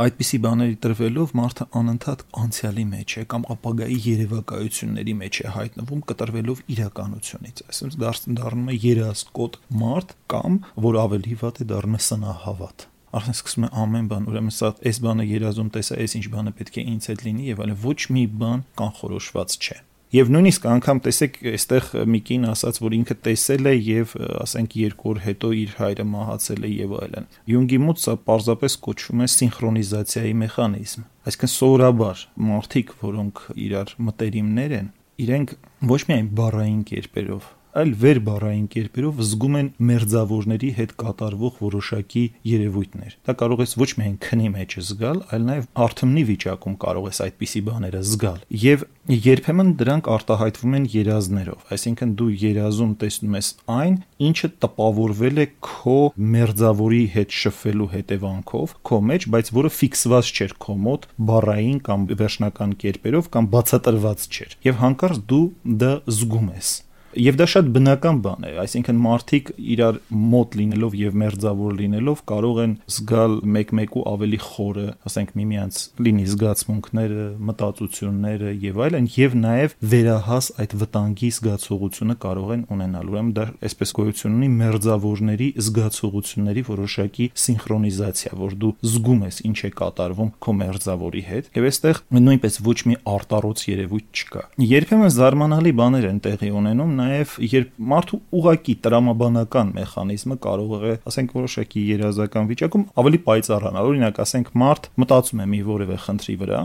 այդպիսի 0.00 0.38
բաների 0.44 0.76
տրվելով 0.84 1.32
մարդը 1.36 1.64
անընդհատ 1.80 2.20
անցյալի 2.40 2.84
մեջ 2.90 3.14
է 3.20 3.24
կամ 3.32 3.42
ապագայի 3.54 3.96
երևակայությունների 4.04 5.14
մեջ 5.20 5.40
է 5.42 5.52
հայտնվում 5.56 6.04
կտրվելով 6.10 6.62
իրականությունից 6.74 7.62
այսինքն 7.66 8.38
դառնում 8.38 8.70
է 8.70 8.76
երասկոտ 8.86 9.58
մարդ 9.82 10.14
կամ 10.30 10.58
որ 10.86 11.00
ավելի 11.04 11.36
վատ 11.42 11.60
է 11.60 11.68
դառնում 11.74 12.02
սնահավատ 12.06 12.86
արդեն 13.10 13.36
սկսում 13.40 13.66
է 13.66 13.70
ամեն 13.84 14.10
բան 14.14 14.30
ուրեմն 14.30 14.54
սա 14.54 14.72
այս 14.86 15.00
բանը 15.04 15.24
երազում 15.34 15.70
տեսա 15.74 16.00
այս 16.06 16.16
ինչ 16.20 16.26
բանը 16.38 16.52
պետք 16.60 16.76
է 16.78 16.84
ինձ 16.94 17.10
հետ 17.10 17.24
լինի 17.26 17.48
եւ 17.50 17.62
այլն 17.66 17.80
ոչ 17.82 18.00
մի 18.14 18.24
բան 18.40 18.62
կանխորոշված 18.78 19.56
չէ 19.58 19.78
Եվ 20.10 20.30
նույնիսկ 20.34 20.64
անգամ 20.66 21.00
տեսեք, 21.04 21.36
այստեղ 21.52 21.84
մի 22.10 22.20
կին 22.26 22.46
ասաց, 22.50 22.78
որ 22.82 22.94
ինքը 22.96 23.14
տեսել 23.26 23.68
է 23.70 23.74
եւ 23.78 24.14
ասենք 24.42 24.72
երկու 24.80 25.10
օր 25.12 25.20
հետո 25.22 25.50
իր 25.60 25.76
հայրը 25.78 26.06
մահացել 26.10 26.66
է 26.66 26.70
եւ 26.72 26.94
այլն։ 26.98 27.28
Յունգի 27.52 27.78
մոտ 27.84 28.02
սա 28.02 28.14
պարզապես 28.26 28.76
կոչվում 28.88 29.22
է 29.22 29.28
սինխրոնիզացիայի 29.36 30.34
մեխանիզմ։ 30.40 31.06
Այսինքն 31.30 31.52
սովորաբար 31.54 32.24
մարդիկ, 32.50 32.92
որոնք 33.06 33.44
իրար 33.70 33.94
մտերիմներ 34.10 34.76
են, 34.80 34.92
իրենք 35.30 35.54
ոչ 35.94 36.00
միայն 36.10 36.34
բառային 36.40 36.82
կերպերով, 36.90 37.50
այլ 37.80 37.90
վերբառային 38.00 38.66
կերպերով 38.74 39.20
զգում 39.30 39.56
են 39.60 39.68
մերձավորների 39.90 40.70
հետ 40.78 40.94
կատարվող 41.00 41.60
որոշակի 41.60 42.24
երևույթներ։ 42.50 43.16
Դա 43.28 43.34
կարող 43.40 43.62
ես 43.64 43.74
ոչ 43.80 43.90
միայն 44.00 44.16
քնի 44.26 44.48
մեջ 44.56 44.76
զգալ, 44.90 45.20
այլ 45.30 45.44
նաև 45.50 45.68
արթմնի 45.84 46.24
վիճակում 46.30 46.74
կարող 46.84 47.06
ես 47.10 47.20
այդպիսի 47.26 47.62
բաները 47.70 48.02
զգալ։ 48.10 48.40
Եվ 48.60 48.84
երբեմն 49.10 49.70
դրանք 49.80 50.10
արտահայտվում 50.14 50.74
են 50.80 50.84
երազներով, 50.94 51.62
այսինքն 51.74 52.12
դու 52.20 52.28
երազում 52.40 52.92
տեսնում 53.00 53.38
ես 53.38 53.48
այն, 53.74 53.96
ինչը 54.30 54.50
տպավորվել 54.64 55.40
է 55.40 55.46
քո 55.66 55.96
մերձավորի 56.34 57.00
հետ 57.14 57.34
շփվելու 57.40 57.88
հետևանքով 57.94 58.76
քո 58.90 59.00
մեջ, 59.10 59.26
բայց 59.34 59.50
որը 59.60 59.72
ֆիքսված 59.80 60.30
չէր 60.30 60.54
քո 60.66 60.76
մոտ 60.84 61.08
բառային 61.30 61.80
կամ 61.90 62.06
վերջնական 62.20 62.76
կերպերով 62.84 63.32
կամ 63.34 63.50
բացատրված 63.56 64.28
չէր։ 64.30 64.54
Եվ 64.70 64.80
հանկարծ 64.84 65.26
դու 65.32 65.42
դա 65.80 65.92
զգում 66.20 66.54
ես 66.60 66.70
Եվ 67.18 67.38
դա 67.40 67.46
շատ 67.50 67.68
բնական 67.74 68.18
բան 68.22 68.44
է, 68.46 68.50
այսինքն 68.62 68.98
մարդիկ 69.02 69.48
իրար 69.58 69.96
մոտ 70.30 70.52
լինելով 70.60 70.92
եւ 70.94 71.14
մերձավոր 71.18 71.72
լինելով 71.80 72.20
կարող 72.30 72.60
են 72.62 72.74
զգալ 72.94 73.32
մեկ-մեկու 73.56 74.04
ավելի 74.10 74.38
խորը, 74.44 74.84
ասենք 75.10 75.32
միմյանց 75.40 75.80
լինի 76.06 76.26
զգացմունքները, 76.30 77.24
մտածությունները 77.50 78.52
եւ 78.62 78.78
այլն 78.86 79.08
եւ 79.16 79.34
նաեւ 79.40 79.74
վերահաս 79.90 80.50
այդ 80.62 80.76
վտանգի 80.80 81.30
զգացողությունը 81.40 82.16
կարող 82.22 82.54
են 82.54 82.62
ունենալ։ 82.78 83.10
Ուրեմն 83.10 83.34
դա 83.40 83.48
այսպես 83.66 83.94
գոյություն 83.98 84.38
ունի 84.38 84.50
մերձավորների 84.60 85.50
զգացողությունների 85.66 86.64
որոշակի 86.70 87.28
սինխրոնիզացիա, 87.42 88.32
որ 88.38 88.56
դու 88.62 88.72
զգում 88.86 89.26
ես 89.26 89.42
ինչ 89.50 89.58
է 89.66 89.72
կատարվում 89.80 90.32
քո 90.46 90.56
մերձավորի 90.60 91.24
հետ 91.30 91.50
եւ 91.58 91.68
այստեղ 91.70 92.02
նույնպես 92.20 92.60
ոչ 92.70 92.78
մի 92.90 92.96
արտառոց 93.10 93.64
երևույթ 93.70 94.20
չկա։ 94.20 94.42
Երբեմն 94.70 95.14
զարմանալի 95.16 95.72
բաներ 95.80 96.08
են 96.10 96.20
տեղի 96.26 96.50
ունենում 96.60 96.99
նաև 97.00 97.36
երբ 97.50 97.72
մարդու 97.92 98.20
ուղակի 98.40 98.74
տրամաբանական 98.86 99.72
մեխանիզմը 99.80 100.36
կարող 100.46 100.84
է, 100.90 100.94
ասենք 101.10 101.34
որոշակի 101.40 101.86
երազական 101.90 102.50
վիճակում 102.50 102.86
ավելի 103.00 103.20
պայծառանալ։ 103.30 103.90
Օրինակ, 103.90 104.20
ասենք 104.24 104.52
մարդ 104.60 104.90
մտածում 105.00 105.40
է 105.40 105.48
մի 105.50 105.60
որևէ 105.70 105.98
խնդրի 106.06 106.36
վրա, 106.44 106.62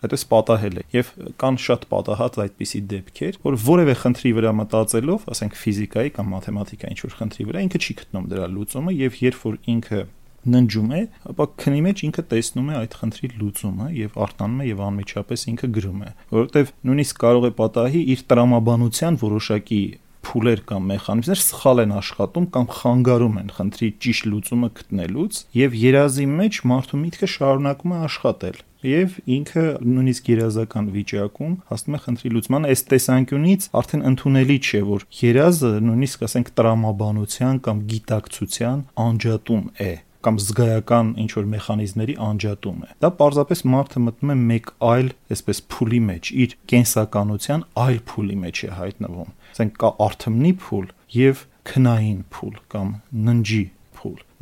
այդպես 0.00 0.22
պատահել 0.30 0.78
է 0.80 0.84
եւ 0.94 1.10
կան 1.40 1.58
շատ 1.60 1.82
պատահած 1.90 2.38
այդպիսի 2.44 2.80
դեպքեր, 2.90 3.38
որ 3.44 3.56
որևէ 3.66 3.94
խնդրի 4.00 4.32
վրա 4.38 4.52
մտածելով, 4.60 5.26
ասենք 5.34 5.58
ֆիզիկայի 5.60 6.12
կամ 6.16 6.32
մաթեմատիկայի 6.34 6.96
ինչ-որ 6.96 7.16
խնդրի 7.20 7.46
վրա 7.50 7.64
ինքը 7.66 7.80
չի 7.84 7.96
գտնում 8.00 8.30
դրա 8.30 8.48
լուծումը 8.54 8.94
եւ 8.96 9.18
երբ 9.20 9.44
որ 9.44 9.58
ինքը 9.74 10.00
ննջում 10.54 10.92
է, 10.96 11.00
ապա 11.30 11.46
քնի 11.60 11.80
մեջ 11.86 12.04
ինքը 12.10 12.24
տեսնում 12.30 12.70
է 12.70 12.76
այդ 12.80 12.94
խնդրի 13.00 13.32
լուծումը 13.40 13.88
եւ 14.00 14.20
արտանում 14.26 14.60
է 14.60 14.68
եւ 14.70 14.84
անմիջապես 14.90 15.44
ինքը 15.54 15.72
գրում 15.76 16.00
է, 16.00 16.12
որովհետեւ 16.36 16.72
նույնիսկ 16.90 17.20
կարող 17.24 17.48
է 17.50 17.52
պատահի 17.60 18.04
իր 18.14 18.24
տրամաբանության 18.30 19.20
որոշակի 19.20 19.82
փուլեր 20.26 20.60
կամ 20.68 20.88
մեխանիզմներ 20.90 21.40
սխալ 21.40 21.82
են 21.84 21.92
աշխատում 21.96 22.46
կամ 22.54 22.66
խանգարում 22.76 23.38
են 23.40 23.52
խնդրի 23.56 23.88
ճիշտ 24.04 24.26
լուծումը 24.30 24.68
գտնելուց 24.80 25.38
եւ 25.60 25.76
երազի 25.80 26.26
մեջ 26.40 26.58
մարդու 26.70 27.00
միտքը 27.04 27.28
շարունակում 27.34 27.94
է 27.96 28.00
աշխատել 28.08 28.60
եւ 28.90 29.16
ինքը 29.36 29.64
նույնիսկ 29.84 30.28
երազական 30.32 30.86
վիճակում 30.94 31.56
հասնում 31.70 31.96
է 31.96 32.02
խնդրի 32.04 32.30
լուծման 32.36 32.68
այս 32.70 32.84
տեսանկյունից 32.92 33.66
արդեն 33.80 34.06
ընդունելի 34.10 34.58
չէ 34.60 34.80
որ 34.90 35.04
երազը 35.20 35.72
նույնիսկ 35.88 36.24
ասենք 36.28 36.52
տրամաբանության 36.60 37.60
կամ 37.66 37.82
գիտակցության 37.90 38.86
անջատում 39.08 39.66
է 39.88 39.92
կամ 40.26 40.38
զգայական 40.44 41.10
ինչ 41.22 41.30
որ 41.36 41.48
մեխանիզմների 41.54 42.14
անջատում 42.26 42.80
է։ 42.84 42.90
Դա 43.00 43.10
պարզապես 43.20 43.62
մարդը 43.74 44.02
մտնում 44.06 44.32
է 44.34 44.36
մեկ 44.50 44.70
այլ, 44.90 45.10
այսպես 45.36 45.62
փուլի 45.72 46.00
մեջ, 46.10 46.30
իր 46.44 46.56
կենսականության 46.72 47.66
այլ 47.84 47.98
փուլի 48.10 48.38
մեջ 48.44 48.62
է 48.68 48.70
հայտնվում։ 48.80 49.34
Ասենք 49.50 49.76
կա 49.80 49.92
արթմնի 50.06 50.54
փուլ 50.64 50.88
եւ 51.20 51.44
քնային 51.70 52.20
փուլ 52.34 52.56
կամ 52.74 52.96
ննջի 53.30 53.64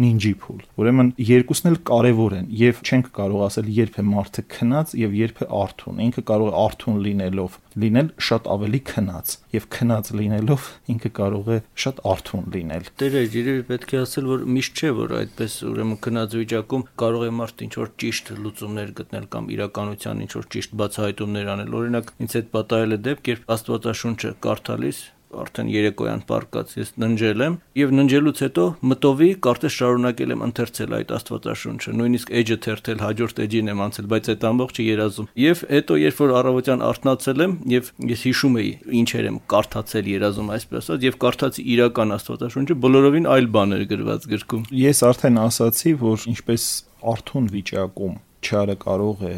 նինջի 0.03 0.33
փուլ։ 0.43 0.61
Ուրեմն 0.79 1.09
երկուսն 1.29 1.69
էլ 1.71 1.79
կարևոր 1.91 2.37
են 2.39 2.51
եւ 2.59 2.83
չենք 2.87 3.09
կարող 3.19 3.45
ասել 3.49 3.71
երբ 3.79 3.99
է 3.99 4.05
մարդը 4.09 4.45
քնած 4.55 4.95
եւ 4.99 5.17
երբ 5.19 5.43
է 5.43 5.49
արթուն։ 5.59 6.03
Ինքը 6.09 6.25
կարող 6.29 6.49
է 6.49 6.57
արթուն 6.63 7.01
լինելով 7.09 7.59
լինել 7.79 8.09
շատ 8.29 8.49
ավելի 8.55 8.81
քնած 8.89 9.35
եւ 9.55 9.67
քնած 9.75 10.11
լինելով 10.19 10.69
ինքը 10.95 11.11
կարող 11.19 11.51
է 11.55 11.59
շատ 11.83 12.01
արթուն 12.13 12.49
լինել։ 12.55 12.89
Տերը 13.03 13.23
երևի 13.39 13.65
պետք 13.69 13.95
է 13.95 14.01
ասել, 14.03 14.31
որ 14.33 14.47
միշտ 14.59 14.83
չէ, 14.83 14.91
որ 14.99 15.15
այդպես 15.19 15.59
ուրեմն 15.69 16.01
քնած 16.07 16.39
վիճակում 16.39 16.87
կարող 17.03 17.27
է 17.29 17.31
մարդ 17.39 17.63
ինչ 17.69 17.75
որ 17.79 17.93
ճիշտ 18.03 18.33
լուծումներ 18.47 18.91
գտնել 18.99 19.29
կամ 19.35 19.53
իրականության 19.59 20.25
ինչ 20.27 20.33
որ 20.39 20.49
ճիշտ 20.59 20.75
բացահայտումներ 20.83 21.53
անել։ 21.55 21.79
Օրինակ, 21.79 22.13
ինձ 22.19 22.39
հետ 22.39 22.51
պատահել 22.59 22.99
է 22.99 23.01
դեպք, 23.09 23.31
երբ 23.35 23.55
Աստվածաշունչը 23.59 24.35
կարդալիս 24.49 25.05
արդեն 25.29 25.69
երեկոյան 25.73 26.23
պարկած 26.29 26.71
ես 26.79 26.91
ննջել 27.03 27.43
եմ 27.45 27.57
եւ 27.79 27.91
ննջելուց 27.99 28.41
հետո 28.45 28.65
մտովի 28.91 29.29
կարծես 29.45 29.75
շարունակել 29.79 30.33
եմ 30.35 30.45
ընթերցել 30.47 30.95
այդ 30.99 31.13
աստվածաշունչը 31.19 31.95
նույնիսկ 31.99 32.33
էջը 32.41 32.57
թերթել 32.65 33.03
հաջորդ 33.05 33.43
էջին 33.45 33.71
եմ 33.73 33.83
անցել 33.89 34.09
բայց 34.13 34.31
այդ 34.33 34.47
ամբողջը 34.49 34.87
երազում 34.89 35.29
եւ 35.43 35.63
հետո 35.69 35.99
երբ 36.03 36.23
որ 36.23 36.33
առավոտյան 36.39 36.85
արթնացել 36.89 37.45
եմ 37.45 37.53
եւ 37.75 37.93
ես 38.09 38.25
հիշում 38.29 38.59
էի 38.63 38.73
ինչեր 39.03 39.29
եմ 39.29 39.39
կարդացել 39.53 40.11
երազում 40.17 40.53
այսպես 40.57 40.89
ասած 40.89 41.07
եւ 41.09 41.19
կարդացի 41.29 41.67
իրական 41.77 42.17
աստվածաշունչը 42.19 42.79
բոլորովին 42.89 43.31
այլ 43.37 43.51
բաներ 43.59 43.85
գրված 43.93 44.27
գրքում 44.33 44.67
ես 44.79 45.05
արդեն 45.09 45.41
ասացի 45.45 45.95
որ 46.09 46.27
ինչպես 46.33 46.67
արթուն 47.13 47.53
վիճակում 47.53 48.19
չարը 48.49 48.77
կարող 48.85 49.25
է 49.29 49.37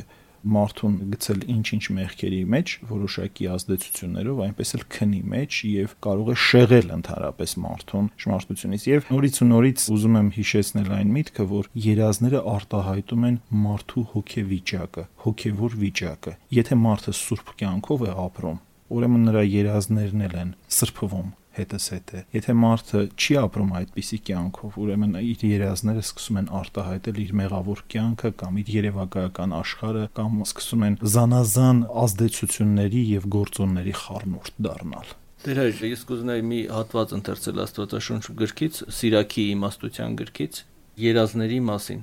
մարդուն 0.54 0.94
գցել 1.12 1.42
ինչ-ինչ 1.54 1.84
մեղքերի 1.96 2.40
մեջ 2.54 2.74
որոշակի 2.90 3.48
ազդեցություններով, 3.54 4.40
այնպես 4.46 4.72
էլ 4.78 4.84
քնի 4.96 5.20
մեջ 5.34 5.58
եւ 5.70 5.94
կարող 6.06 6.30
է 6.30 6.36
շեղել 6.44 6.94
ընդհանրապես 6.96 7.54
մարդուն 7.64 8.08
շմարտությունից 8.24 8.86
եւ 8.90 9.10
նորից 9.10 9.40
ու 9.40 9.48
նորից 9.50 9.86
ուզում 9.96 10.18
եմ 10.20 10.30
հիշեցնել 10.38 10.90
այն 11.00 11.12
միտքը, 11.16 11.46
որ 11.50 11.70
երազները 11.90 12.44
արտահայտում 12.54 13.26
են 13.30 13.40
մարդու 13.66 14.06
հոգեվիճակը, 14.14 15.04
հոգեվոր 15.26 15.76
վիճակը։ 15.84 16.36
Եթե 16.60 16.80
մարդը 16.86 17.16
սուրբ 17.20 17.52
կյանքով 17.60 18.06
է 18.06 18.14
ապրում, 18.30 18.62
ուրեմն 18.90 19.28
նրա 19.30 19.44
երազներն 19.50 20.26
են 20.30 20.56
սրբվում 20.80 21.28
հետս 21.56 21.86
հետ 21.94 22.12
է։ 22.14 22.20
Եթե 22.36 22.54
մարդը 22.60 23.00
չի 23.20 23.36
ապրում 23.40 23.70
այդպիսի 23.80 24.18
կյանքով, 24.28 24.76
ուրեմն 24.82 25.16
իր 25.20 25.44
երազները 25.50 26.04
սկսում 26.04 26.38
են 26.40 26.50
արտահայտել 26.60 27.18
իր 27.24 27.32
մեղավոր 27.40 27.82
կյանքը 27.94 28.30
կամ 28.42 28.60
իր 28.60 28.70
երևակայական 28.74 29.54
աշխարհը 29.60 30.04
կամ 30.20 30.36
սկսում 30.46 30.84
են 30.90 30.98
զանազան 31.14 31.82
ազդեցությունների 32.04 33.02
եւ 33.10 33.26
գործոնների 33.36 33.94
խառնուրդ 34.04 34.62
դառնալ։ 34.68 35.12
Դեր 35.40 35.60
ես 35.88 36.00
կուզենայի 36.04 36.42
մի 36.44 36.60
հատված 36.68 37.12
ընթերցել 37.16 37.60
Աստվածաշունչ 37.64 38.24
գրքից, 38.40 38.80
Սիրակի 38.92 39.44
իմաստության 39.56 40.16
գրքից, 40.20 40.58
երազների 41.00 41.60
մասին։ 41.70 42.02